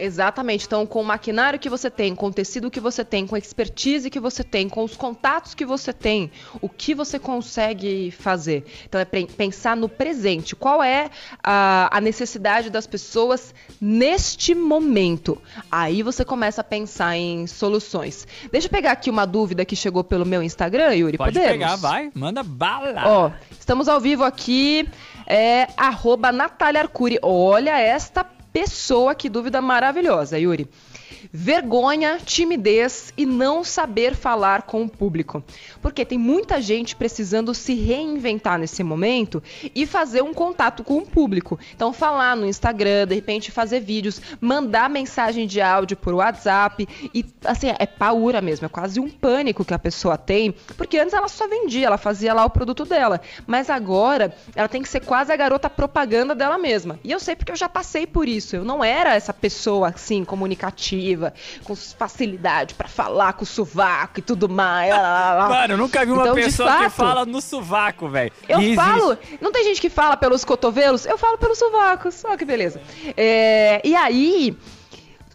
[0.00, 0.66] Exatamente.
[0.66, 3.38] Então, com o maquinário que você tem, com o tecido que você tem, com a
[3.38, 8.64] expertise que você tem, com os contatos que você tem, o que você consegue fazer?
[8.86, 10.56] Então, é pensar no presente.
[10.56, 11.10] Qual é
[11.42, 15.40] a, a necessidade das pessoas neste momento?
[15.70, 18.26] Aí você começa a pensar em soluções.
[18.50, 21.18] Deixa eu pegar aqui uma dúvida que chegou pelo meu Instagram, Yuri.
[21.18, 21.52] Pode Podemos?
[21.52, 22.10] pegar, vai.
[22.14, 22.94] Manda bala.
[23.04, 24.88] Ó, estamos ao vivo aqui.
[25.26, 27.18] É arroba Natália Arcuri.
[27.22, 30.68] Olha esta pessoa, que dúvida maravilhosa, Yuri
[31.32, 35.42] vergonha, timidez e não saber falar com o público.
[35.80, 39.42] Porque tem muita gente precisando se reinventar nesse momento
[39.74, 41.58] e fazer um contato com o público.
[41.74, 47.24] Então, falar no Instagram, de repente fazer vídeos, mandar mensagem de áudio por WhatsApp e
[47.44, 51.28] assim, é paura mesmo, é quase um pânico que a pessoa tem, porque antes ela
[51.28, 55.32] só vendia, ela fazia lá o produto dela, mas agora ela tem que ser quase
[55.32, 56.98] a garota propaganda dela mesma.
[57.02, 58.56] E eu sei porque eu já passei por isso.
[58.56, 61.09] Eu não era essa pessoa assim comunicativa
[61.64, 64.94] com facilidade para falar com o sovaco e tudo mais.
[64.94, 68.32] Mano, eu nunca vi uma então, pessoa fato, que fala no sovaco, velho.
[68.48, 69.18] Eu falo.
[69.40, 71.06] Não tem gente que fala pelos cotovelos?
[71.06, 72.24] Eu falo pelos sovacos.
[72.24, 72.80] Olha que beleza.
[73.16, 74.56] É, e aí,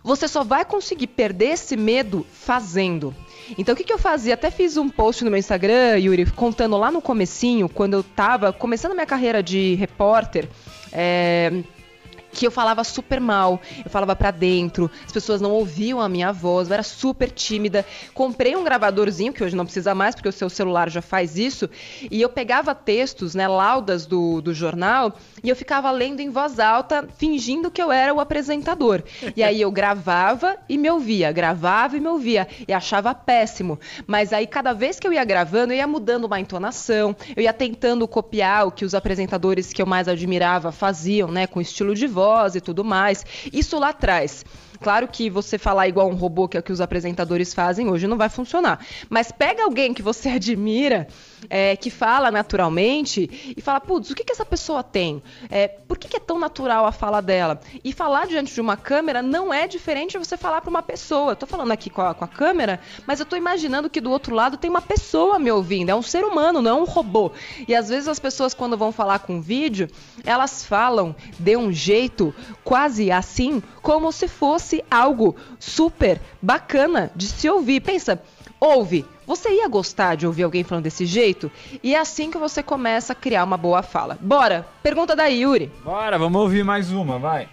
[0.03, 3.15] você só vai conseguir perder esse medo fazendo.
[3.57, 4.33] Então o que, que eu fazia?
[4.33, 8.51] Até fiz um post no meu Instagram, Yuri, contando lá no comecinho, quando eu tava
[8.51, 10.47] começando minha carreira de repórter.
[10.91, 11.51] É,
[12.35, 16.33] que eu falava super mal, eu falava para dentro, as pessoas não ouviam a minha
[16.33, 17.85] voz, eu era super tímida.
[18.13, 21.69] Comprei um gravadorzinho, que hoje não precisa mais, porque o seu celular já faz isso,
[22.11, 26.59] e eu pegava textos, né, laudas do, do jornal, e eu ficava lendo em voz
[26.59, 29.01] alta, fingindo que eu era o apresentador.
[29.33, 33.79] E aí eu gravava e me ouvia, gravava e me ouvia, e achava péssimo.
[34.05, 37.53] Mas aí cada vez que eu ia gravando, eu ia mudando uma entonação, eu ia
[37.53, 42.07] tentando copiar o que os apresentadores que eu mais admirava faziam, né, com estilo de
[42.07, 42.24] voz
[42.55, 43.25] e tudo mais.
[43.51, 44.43] Isso lá atrás.
[44.85, 48.05] Claro que você falar igual um robô, que é o que os apresentadores fazem hoje,
[48.05, 48.85] não vai funcionar.
[49.09, 51.07] Mas pega alguém que você admira
[51.49, 55.23] é, que fala naturalmente e fala, putz, o que, que essa pessoa tem?
[55.49, 57.59] É, por que, que é tão natural a fala dela?
[57.83, 61.31] E falar diante de uma câmera não é diferente de você falar para uma pessoa.
[61.31, 64.11] Eu tô falando aqui com a, com a câmera, mas eu tô imaginando que do
[64.11, 67.31] outro lado tem uma pessoa me ouvindo, é um ser humano, não é um robô.
[67.67, 69.89] E às vezes as pessoas, quando vão falar com vídeo,
[70.23, 77.49] elas falam de um jeito quase assim, como se fosse algo super bacana de se
[77.49, 77.81] ouvir.
[77.81, 78.21] Pensa,
[78.59, 81.51] ouve você ia gostar de ouvir alguém falando desse jeito?
[81.81, 84.17] E é assim que você começa a criar uma boa fala.
[84.21, 84.67] Bora!
[84.83, 85.71] Pergunta da Yuri.
[85.83, 87.49] Bora, vamos ouvir mais uma, vai.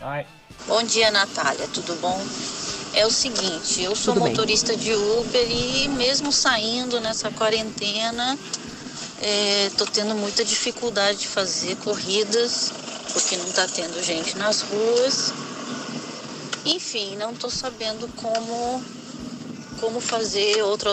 [0.00, 0.26] Vai.
[0.66, 2.18] Bom dia, Natália, tudo bom?
[2.94, 4.78] É o seguinte, eu sou tudo motorista bem.
[4.78, 8.38] de Uber e mesmo saindo nessa quarentena,
[9.20, 12.72] é, tô tendo muita dificuldade de fazer corridas,
[13.12, 15.34] porque não tá tendo gente nas ruas.
[16.64, 18.82] Enfim, não tô sabendo como
[19.80, 20.90] como fazer outra,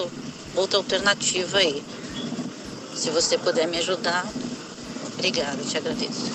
[0.55, 1.81] outra alternativa aí.
[2.93, 4.25] Se você puder me ajudar,
[5.13, 6.29] obrigada, te agradeço.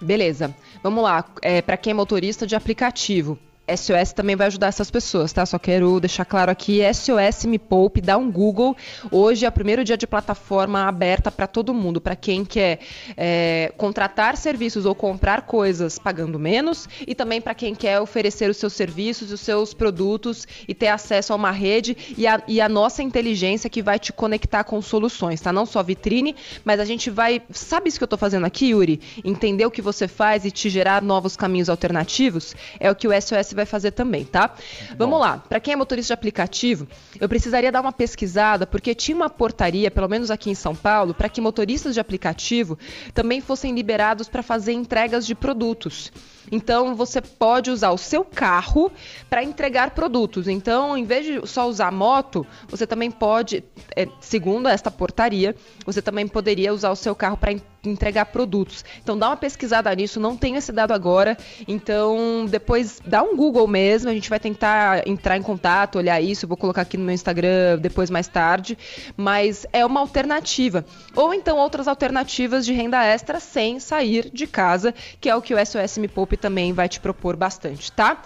[0.00, 1.24] Beleza, vamos lá.
[1.40, 5.46] É, para quem é motorista de aplicativo, SOS também vai ajudar essas pessoas, tá?
[5.46, 8.76] Só quero deixar claro aqui, SOS Me Poupe, dá um Google.
[9.10, 12.80] Hoje é o primeiro dia de plataforma aberta para todo mundo, para quem quer
[13.16, 18.58] é, contratar serviços ou comprar coisas pagando menos e também para quem quer oferecer os
[18.58, 22.68] seus serviços, os seus produtos e ter acesso a uma rede e a, e a
[22.68, 25.52] nossa inteligência que vai te conectar com soluções, tá?
[25.52, 27.40] Não só vitrine, mas a gente vai...
[27.50, 29.00] Sabe isso que eu estou fazendo aqui, Yuri?
[29.24, 32.54] Entender o que você faz e te gerar novos caminhos alternativos?
[32.78, 34.54] É o que o SOS vai fazer também, tá?
[34.96, 35.20] Vamos Bom.
[35.20, 35.38] lá.
[35.38, 36.86] Para quem é motorista de aplicativo,
[37.20, 41.14] eu precisaria dar uma pesquisada porque tinha uma portaria, pelo menos aqui em São Paulo,
[41.14, 42.78] para que motoristas de aplicativo
[43.12, 46.12] também fossem liberados para fazer entregas de produtos.
[46.50, 48.90] Então você pode usar o seu carro
[49.30, 50.48] para entregar produtos.
[50.48, 53.64] Então, em vez de só usar moto, você também pode,
[53.96, 57.73] é, segundo esta portaria, você também poderia usar o seu carro para entregar
[58.32, 58.84] produtos.
[59.02, 61.36] Então dá uma pesquisada nisso, não tenho esse dado agora.
[61.66, 66.46] Então depois dá um Google mesmo, a gente vai tentar entrar em contato, olhar isso,
[66.46, 68.78] vou colocar aqui no meu Instagram depois mais tarde,
[69.16, 70.84] mas é uma alternativa.
[71.14, 75.54] Ou então outras alternativas de renda extra sem sair de casa, que é o que
[75.54, 78.22] o SOS Me Poupe também vai te propor bastante, tá?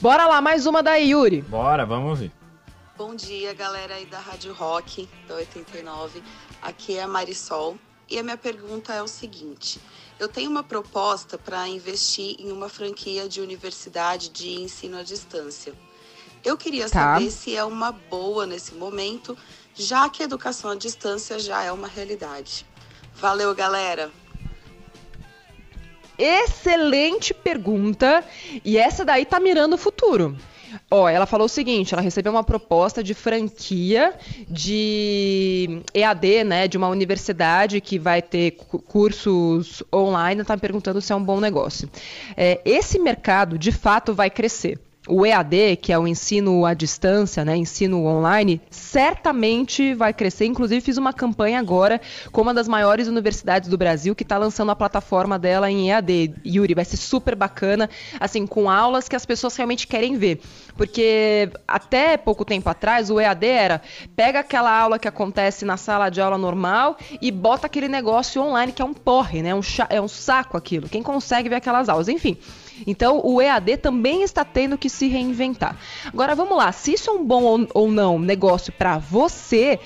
[0.00, 1.42] Bora lá, mais uma da Yuri.
[1.42, 2.30] Bora, vamos ver.
[2.96, 6.22] Bom dia, galera aí da Rádio Rock, da 89.
[6.62, 7.76] Aqui é a Marisol.
[8.10, 9.80] E a minha pergunta é o seguinte:
[10.18, 15.74] eu tenho uma proposta para investir em uma franquia de universidade de ensino à distância.
[16.44, 17.14] Eu queria tá.
[17.14, 19.36] saber se é uma boa nesse momento,
[19.74, 22.64] já que a educação à distância já é uma realidade.
[23.14, 24.10] Valeu, galera!
[26.18, 28.24] Excelente pergunta.
[28.64, 30.36] E essa daí tá mirando o futuro.
[30.90, 34.14] Ó, ela falou o seguinte: ela recebeu uma proposta de franquia
[34.48, 38.52] de EAD, né, de uma universidade que vai ter
[38.86, 40.42] cursos online.
[40.42, 41.88] Está me perguntando se é um bom negócio.
[42.36, 47.44] É, esse mercado, de fato, vai crescer o EAD, que é o ensino à distância,
[47.44, 50.46] né, ensino online, certamente vai crescer.
[50.46, 54.70] Inclusive, fiz uma campanha agora com uma das maiores universidades do Brasil que está lançando
[54.70, 56.34] a plataforma dela em EAD.
[56.46, 57.88] Yuri, vai ser super bacana,
[58.20, 60.40] assim, com aulas que as pessoas realmente querem ver.
[60.76, 63.82] Porque até pouco tempo atrás, o EAD era
[64.14, 68.72] pega aquela aula que acontece na sala de aula normal e bota aquele negócio online
[68.72, 69.54] que é um porre, né?
[69.54, 70.88] Um é um saco aquilo.
[70.88, 72.08] Quem consegue ver aquelas aulas?
[72.08, 72.36] Enfim.
[72.86, 75.76] Então, o EAD também está tendo que se reinventar.
[76.06, 76.70] Agora, vamos lá.
[76.72, 79.78] Se isso é um bom ou não negócio para você,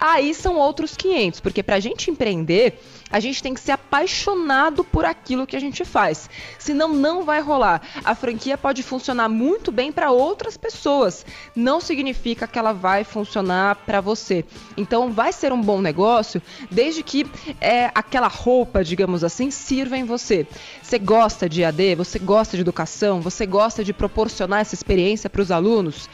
[0.00, 1.40] aí são outros 500.
[1.40, 5.60] Porque para a gente empreender, a gente tem que ser apaixonado por aquilo que a
[5.60, 6.30] gente faz.
[6.58, 7.82] Senão não vai rolar.
[8.04, 11.26] A franquia pode funcionar muito bem para outras pessoas.
[11.54, 14.44] Não significa que ela vai funcionar para você.
[14.76, 17.26] Então vai ser um bom negócio desde que
[17.60, 20.46] é, aquela roupa, digamos assim, sirva em você.
[20.82, 25.42] Você gosta de AD, você gosta de educação, você gosta de proporcionar essa experiência para
[25.42, 26.08] os alunos.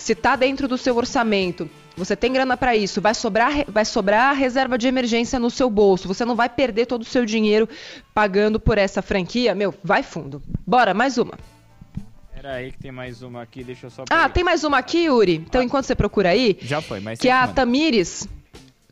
[0.00, 4.34] Se está dentro do seu orçamento, você tem grana para isso, vai sobrar, vai sobrar
[4.34, 6.08] reserva de emergência no seu bolso.
[6.08, 7.68] Você não vai perder todo o seu dinheiro
[8.14, 9.54] pagando por essa franquia.
[9.54, 10.42] Meu, vai fundo.
[10.66, 11.34] Bora, mais uma.
[12.34, 14.04] Pera aí que tem mais uma aqui, deixa eu só.
[14.08, 15.34] Ah, tem mais uma aqui, Yuri?
[15.34, 15.64] Então, ah.
[15.64, 16.56] enquanto você procura aí.
[16.62, 17.18] Já foi, mas.
[17.18, 18.26] Que é a Tamires.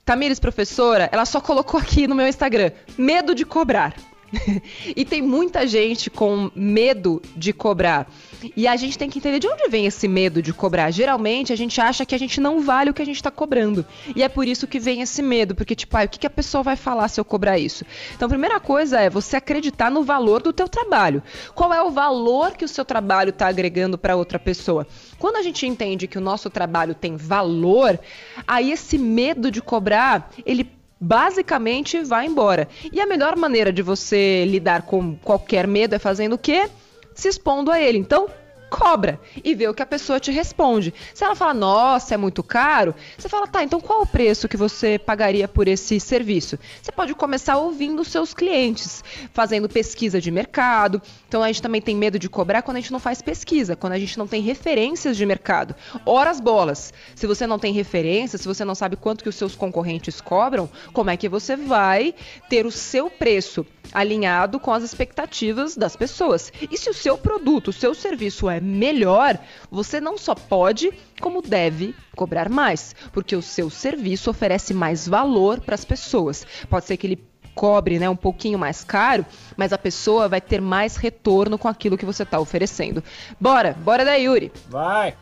[0.04, 3.94] Tamires, professora, ela só colocou aqui no meu Instagram: medo de cobrar.
[4.96, 8.10] e tem muita gente com medo de cobrar.
[8.56, 10.90] E a gente tem que entender de onde vem esse medo de cobrar.
[10.90, 13.84] Geralmente a gente acha que a gente não vale o que a gente está cobrando.
[14.14, 16.30] E é por isso que vem esse medo, porque tipo, ah, o que, que a
[16.30, 17.84] pessoa vai falar se eu cobrar isso?
[18.14, 21.22] Então, a primeira coisa é você acreditar no valor do teu trabalho.
[21.54, 24.86] Qual é o valor que o seu trabalho está agregando para outra pessoa?
[25.18, 27.98] Quando a gente entende que o nosso trabalho tem valor,
[28.46, 32.68] aí esse medo de cobrar, ele basicamente vai embora.
[32.92, 36.68] E a melhor maneira de você lidar com qualquer medo é fazendo o quê?
[37.14, 37.98] Se expondo a ele.
[37.98, 38.28] Então,
[38.68, 40.92] cobra e vê o que a pessoa te responde.
[41.14, 44.56] Se ela fala, nossa, é muito caro, você fala, tá, então qual o preço que
[44.56, 46.58] você pagaria por esse serviço?
[46.82, 49.02] Você pode começar ouvindo os seus clientes,
[49.32, 51.00] fazendo pesquisa de mercado.
[51.26, 53.94] Então a gente também tem medo de cobrar quando a gente não faz pesquisa, quando
[53.94, 55.74] a gente não tem referências de mercado.
[56.04, 56.92] Horas bolas.
[57.14, 60.68] Se você não tem referência, se você não sabe quanto que os seus concorrentes cobram,
[60.92, 62.14] como é que você vai
[62.48, 66.52] ter o seu preço alinhado com as expectativas das pessoas?
[66.70, 69.38] E se o seu produto, o seu serviço é melhor,
[69.70, 75.60] você não só pode, como deve cobrar mais, porque o seu serviço oferece mais valor
[75.60, 76.46] para as pessoas.
[76.68, 80.60] Pode ser que ele cobre né, um pouquinho mais caro, mas a pessoa vai ter
[80.60, 83.02] mais retorno com aquilo que você está oferecendo.
[83.40, 84.52] Bora, bora da Yuri.
[84.68, 85.16] Vai!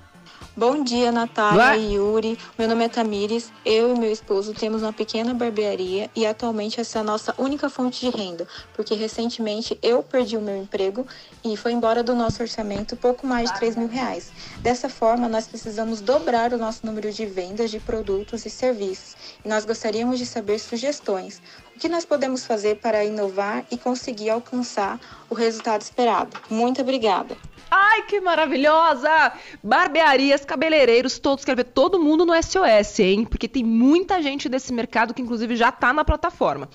[0.59, 2.39] Bom dia, Natália e Yuri.
[2.59, 3.53] Meu nome é Tamires.
[3.65, 7.69] Eu e meu esposo temos uma pequena barbearia e atualmente essa é a nossa única
[7.69, 11.07] fonte de renda, porque recentemente eu perdi o meu emprego
[11.45, 14.33] e foi embora do nosso orçamento pouco mais de 3 mil reais.
[14.61, 19.15] Dessa forma, nós precisamos dobrar o nosso número de vendas de produtos e serviços
[19.45, 21.43] e nós gostaríamos de saber sugestões.
[21.77, 26.35] O que nós podemos fazer para inovar e conseguir alcançar o resultado esperado?
[26.49, 27.37] Muito obrigada.
[27.79, 29.33] Ai, que maravilhosa!
[29.63, 33.27] Barbearias, cabeleireiros, todos, quero ver todo mundo no SOS, hein?
[33.27, 36.71] Porque tem muita gente desse mercado que inclusive já tá na plataforma.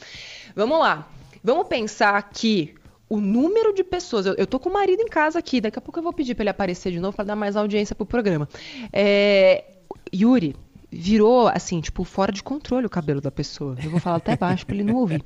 [0.55, 1.07] Vamos lá.
[1.43, 2.75] Vamos pensar que
[3.09, 4.27] o número de pessoas.
[4.27, 6.35] Eu, eu tô com o marido em casa aqui, daqui a pouco eu vou pedir
[6.35, 8.47] para ele aparecer de novo para dar mais audiência pro programa.
[8.93, 9.65] É,
[10.13, 10.55] Yuri,
[10.91, 13.77] virou, assim, tipo, fora de controle o cabelo da pessoa.
[13.81, 15.23] Eu vou falar até baixo pra ele não ouvir.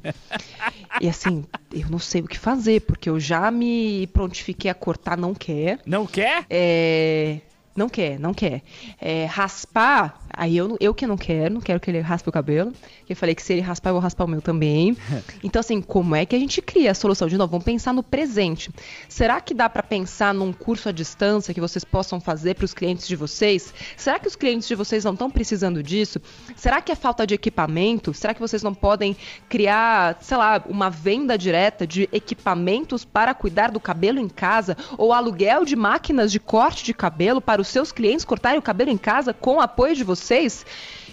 [1.02, 1.44] E assim,
[1.74, 5.80] eu não sei o que fazer, porque eu já me prontifiquei a cortar, não quer.
[5.86, 6.46] Não quer?
[6.50, 7.40] É.
[7.76, 8.64] Não quer, não quer.
[9.02, 12.72] É, raspar, aí eu, eu que não quero, não quero que ele raspe o cabelo.
[13.08, 14.96] Eu falei que se ele raspar, eu vou raspar o meu também.
[15.44, 17.28] Então, assim, como é que a gente cria a solução?
[17.28, 18.72] De novo, vamos pensar no presente.
[19.08, 22.74] Será que dá para pensar num curso à distância que vocês possam fazer para os
[22.74, 23.74] clientes de vocês?
[23.96, 26.20] Será que os clientes de vocês não estão precisando disso?
[26.56, 28.14] Será que é falta de equipamento?
[28.14, 29.16] Será que vocês não podem
[29.48, 34.76] criar, sei lá, uma venda direta de equipamentos para cuidar do cabelo em casa?
[34.98, 38.92] Ou aluguel de máquinas de corte de cabelo para os seus clientes cortarem o cabelo
[38.92, 40.66] em casa com o apoio de vocês?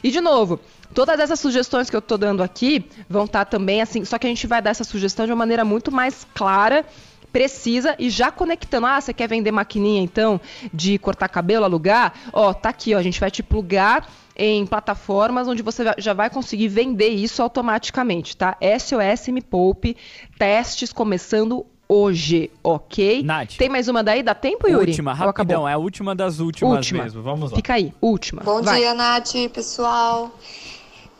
[0.02, 0.60] E de novo,
[0.94, 4.26] todas essas sugestões que eu estou dando aqui vão estar tá também assim, só que
[4.26, 6.84] a gente vai dar essa sugestão de uma maneira muito mais clara
[7.32, 8.86] precisa e já conectando.
[8.86, 10.40] Ah, você quer vender maquininha então
[10.72, 12.12] de cortar cabelo, alugar?
[12.32, 16.30] Ó, tá aqui, ó, a gente vai te plugar em plataformas onde você já vai
[16.30, 18.56] conseguir vender isso automaticamente, tá?
[18.60, 19.96] SOS Me Poupe,
[20.38, 23.22] testes começando hoje, ok?
[23.22, 23.56] Nath.
[23.58, 24.22] Tem mais uma daí?
[24.22, 24.90] Dá tempo, Yuri?
[24.90, 25.68] Última, rapidão.
[25.68, 27.04] É a última das últimas última.
[27.04, 27.22] mesmo.
[27.22, 27.56] Vamos lá.
[27.56, 28.42] Fica aí, última.
[28.42, 28.78] Bom Vai.
[28.80, 30.30] dia, Nath, pessoal.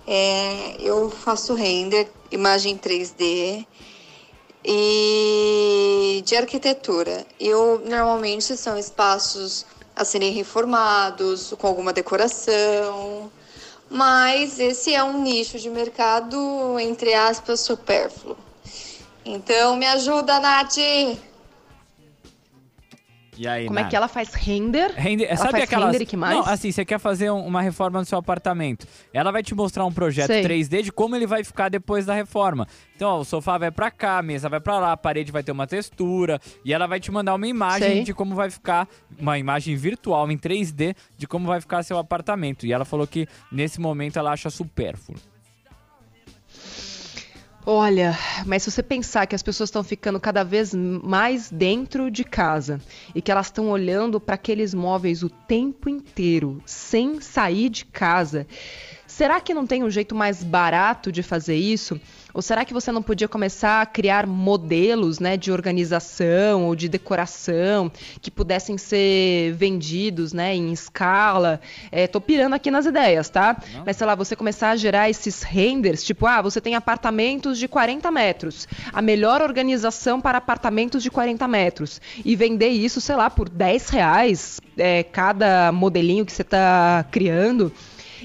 [0.06, 3.66] É, eu faço render, imagem 3D
[4.64, 7.26] e de arquitetura.
[7.38, 13.30] Eu normalmente são espaços a serem reformados, com alguma decoração,
[13.90, 18.36] mas esse é um nicho de mercado, entre aspas, supérfluo.
[19.24, 20.76] Então me ajuda, Nath!
[23.38, 23.90] E aí, Como é Nath?
[23.90, 24.92] que ela faz render?
[24.94, 25.86] Render, ela sabe faz aquelas...
[25.92, 26.36] render e que mais?
[26.36, 28.86] Não, assim, você quer fazer um- uma reforma no seu apartamento.
[29.12, 30.42] Ela vai te mostrar um projeto Sei.
[30.44, 32.68] 3D de como ele vai ficar depois da reforma.
[32.94, 35.42] Então, ó, o sofá vai pra cá, a mesa vai pra lá, a parede vai
[35.42, 36.38] ter uma textura.
[36.62, 38.02] E ela vai te mandar uma imagem Sei.
[38.04, 38.86] de como vai ficar,
[39.18, 42.66] uma imagem virtual em 3D de como vai ficar seu apartamento.
[42.66, 45.18] E ela falou que nesse momento ela acha supérfluo.
[47.64, 52.24] Olha, mas se você pensar que as pessoas estão ficando cada vez mais dentro de
[52.24, 52.80] casa
[53.14, 58.48] e que elas estão olhando para aqueles móveis o tempo inteiro, sem sair de casa,
[59.12, 62.00] será que não tem um jeito mais barato de fazer isso?
[62.34, 66.88] Ou será que você não podia começar a criar modelos né, de organização ou de
[66.88, 67.92] decoração
[68.22, 71.60] que pudessem ser vendidos né, em escala?
[71.90, 73.62] É, tô pirando aqui nas ideias, tá?
[73.84, 77.68] Mas sei lá, você começar a gerar esses renders, tipo, ah, você tem apartamentos de
[77.68, 83.28] 40 metros, a melhor organização para apartamentos de 40 metros, e vender isso, sei lá,
[83.28, 87.72] por 10 reais é, cada modelinho que você está criando.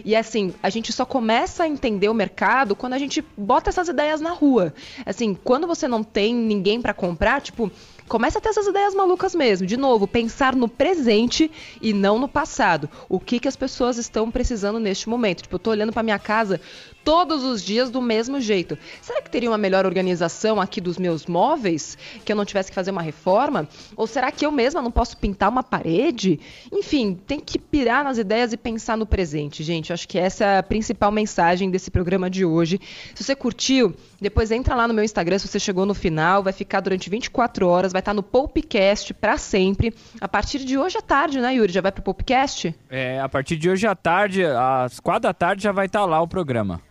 [0.03, 3.87] E assim, a gente só começa a entender o mercado quando a gente bota essas
[3.87, 4.73] ideias na rua.
[5.05, 7.71] Assim, quando você não tem ninguém para comprar, tipo,
[8.07, 9.67] começa a ter essas ideias malucas mesmo.
[9.67, 12.89] De novo, pensar no presente e não no passado.
[13.09, 15.43] O que que as pessoas estão precisando neste momento?
[15.43, 16.59] Tipo, eu tô olhando para minha casa
[17.08, 18.78] todos os dias do mesmo jeito.
[19.01, 22.76] Será que teria uma melhor organização aqui dos meus móveis, que eu não tivesse que
[22.76, 23.66] fazer uma reforma?
[23.95, 26.38] Ou será que eu mesma não posso pintar uma parede?
[26.70, 29.93] Enfim, tem que pirar nas ideias e pensar no presente, gente.
[29.93, 32.78] Acho que essa é a principal mensagem desse programa de hoje.
[33.16, 36.51] Se você curtiu, depois entra lá no meu Instagram, se você chegou no final, vai
[36.51, 39.93] ficar durante 24 horas, vai estar no Poupecast para sempre.
[40.20, 41.72] A partir de hoje à tarde, né, Yuri?
[41.72, 42.76] Já vai pro Poupecast?
[42.89, 46.22] É, a partir de hoje à tarde, às quatro da tarde, já vai estar lá
[46.22, 46.82] o programa.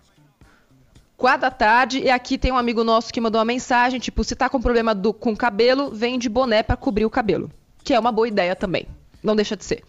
[1.17, 4.37] Quatro da tarde, e aqui tem um amigo nosso que mandou uma mensagem, tipo, se
[4.37, 7.51] tá com problema do, com cabelo, vem de boné para cobrir o cabelo.
[7.83, 8.87] Que é uma boa ideia também.
[9.23, 9.83] Não deixa de ser.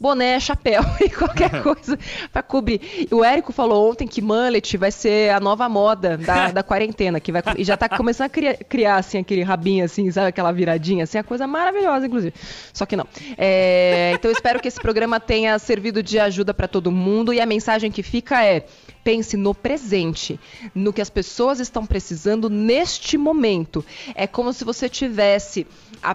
[0.00, 1.98] Boné, chapéu e qualquer coisa
[2.32, 2.80] pra cobrir.
[3.10, 7.32] O Érico falou ontem que mullet vai ser a nova moda da, da quarentena, que
[7.32, 11.04] vai e já tá começando a criar, criar, assim aquele rabinho assim, sabe aquela viradinha
[11.04, 12.32] assim, a coisa maravilhosa inclusive.
[12.72, 13.06] Só que não.
[13.36, 17.40] É, então eu espero que esse programa tenha servido de ajuda para todo mundo e
[17.40, 18.66] a mensagem que fica é:
[19.02, 20.38] pense no presente,
[20.72, 23.84] no que as pessoas estão precisando neste momento.
[24.14, 25.66] É como se você tivesse
[26.00, 26.14] a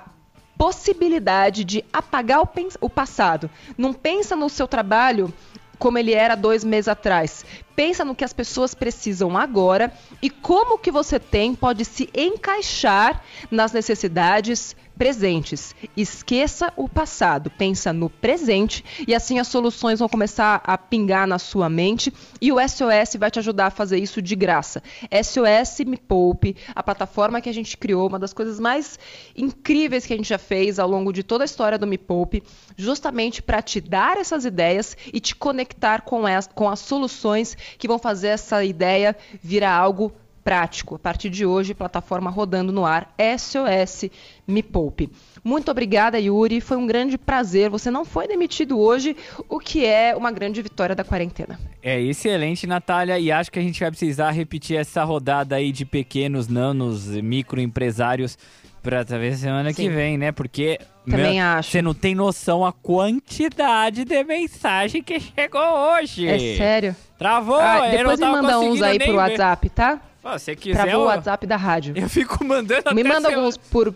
[0.58, 2.50] possibilidade de apagar o,
[2.82, 3.50] o passado.
[3.78, 5.34] Não pensa no seu trabalho
[5.80, 7.46] como ele era dois meses atrás.
[7.76, 9.92] Pensa no que as pessoas precisam agora
[10.22, 15.76] e como que você tem pode se encaixar nas necessidades presentes.
[15.96, 21.40] Esqueça o passado, pensa no presente e assim as soluções vão começar a pingar na
[21.40, 24.82] sua mente e o SOS vai te ajudar a fazer isso de graça.
[25.12, 29.00] SOS Me Poupe, a plataforma que a gente criou, uma das coisas mais
[29.36, 32.44] incríveis que a gente já fez ao longo de toda a história do Me Poupe,
[32.78, 37.88] justamente para te dar essas ideias e te conectar com as, com as soluções que
[37.88, 40.14] vão fazer essa ideia virar algo
[40.44, 40.96] prático.
[40.96, 44.10] A partir de hoje, plataforma rodando no ar, SOS
[44.48, 45.10] Me Poupe.
[45.44, 46.62] Muito obrigada, Yuri.
[46.62, 47.70] Foi um grande prazer.
[47.70, 49.16] Você não foi demitido hoje,
[49.50, 51.60] o que é uma grande vitória da quarentena.
[51.82, 53.18] É excelente, Natália.
[53.20, 58.38] E acho que a gente vai precisar repetir essa rodada aí de pequenos, nanos, microempresários
[58.82, 59.84] para talvez semana Sim.
[59.84, 60.34] que vem, né?
[60.34, 60.78] Porque
[61.10, 61.72] também meu, acho.
[61.72, 66.28] Você não tem noção a quantidade de mensagem que chegou hoje.
[66.28, 66.96] É sério?
[67.18, 67.56] Travou.
[67.56, 70.02] Ah, depois me manda uns aí pro WhatsApp, tá?
[70.24, 70.84] Ah, se quiser.
[70.84, 71.94] Travou o WhatsApp da rádio.
[71.98, 73.94] Eu fico mandando Me manda alguns por.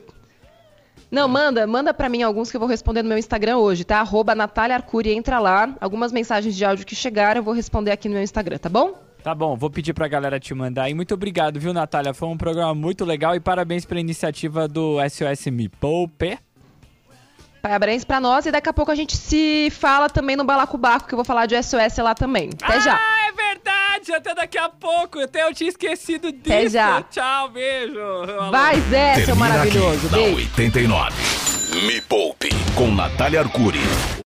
[1.09, 3.99] Não, manda, manda para mim alguns que eu vou responder no meu Instagram hoje, tá?
[3.99, 5.73] Arroba Natália Arcuri, entra lá.
[5.80, 8.93] Algumas mensagens de áudio que chegaram, eu vou responder aqui no meu Instagram, tá bom?
[9.23, 10.89] Tá bom, vou pedir pra galera te mandar.
[10.89, 12.13] E muito obrigado, viu, Natália?
[12.13, 16.38] Foi um programa muito legal e parabéns pela iniciativa do SOS Me Poupe.
[17.61, 21.13] Parabéns pra nós e daqui a pouco a gente se fala também no Balacobaco, que
[21.13, 22.49] eu vou falar de SOS lá também.
[22.61, 23.16] Até ah, já!
[23.38, 24.13] É verdade!
[24.13, 25.19] Até daqui a pouco!
[25.19, 26.45] Até eu tinha esquecido disso!
[26.45, 27.01] Até já!
[27.03, 27.99] Tchau, beijo!
[28.51, 30.07] Vai, Zé, seu maravilhoso!
[30.07, 30.35] Aqui, beijo!
[30.35, 31.15] 89.
[31.85, 33.79] Me Poupe, com Natália Arcuri.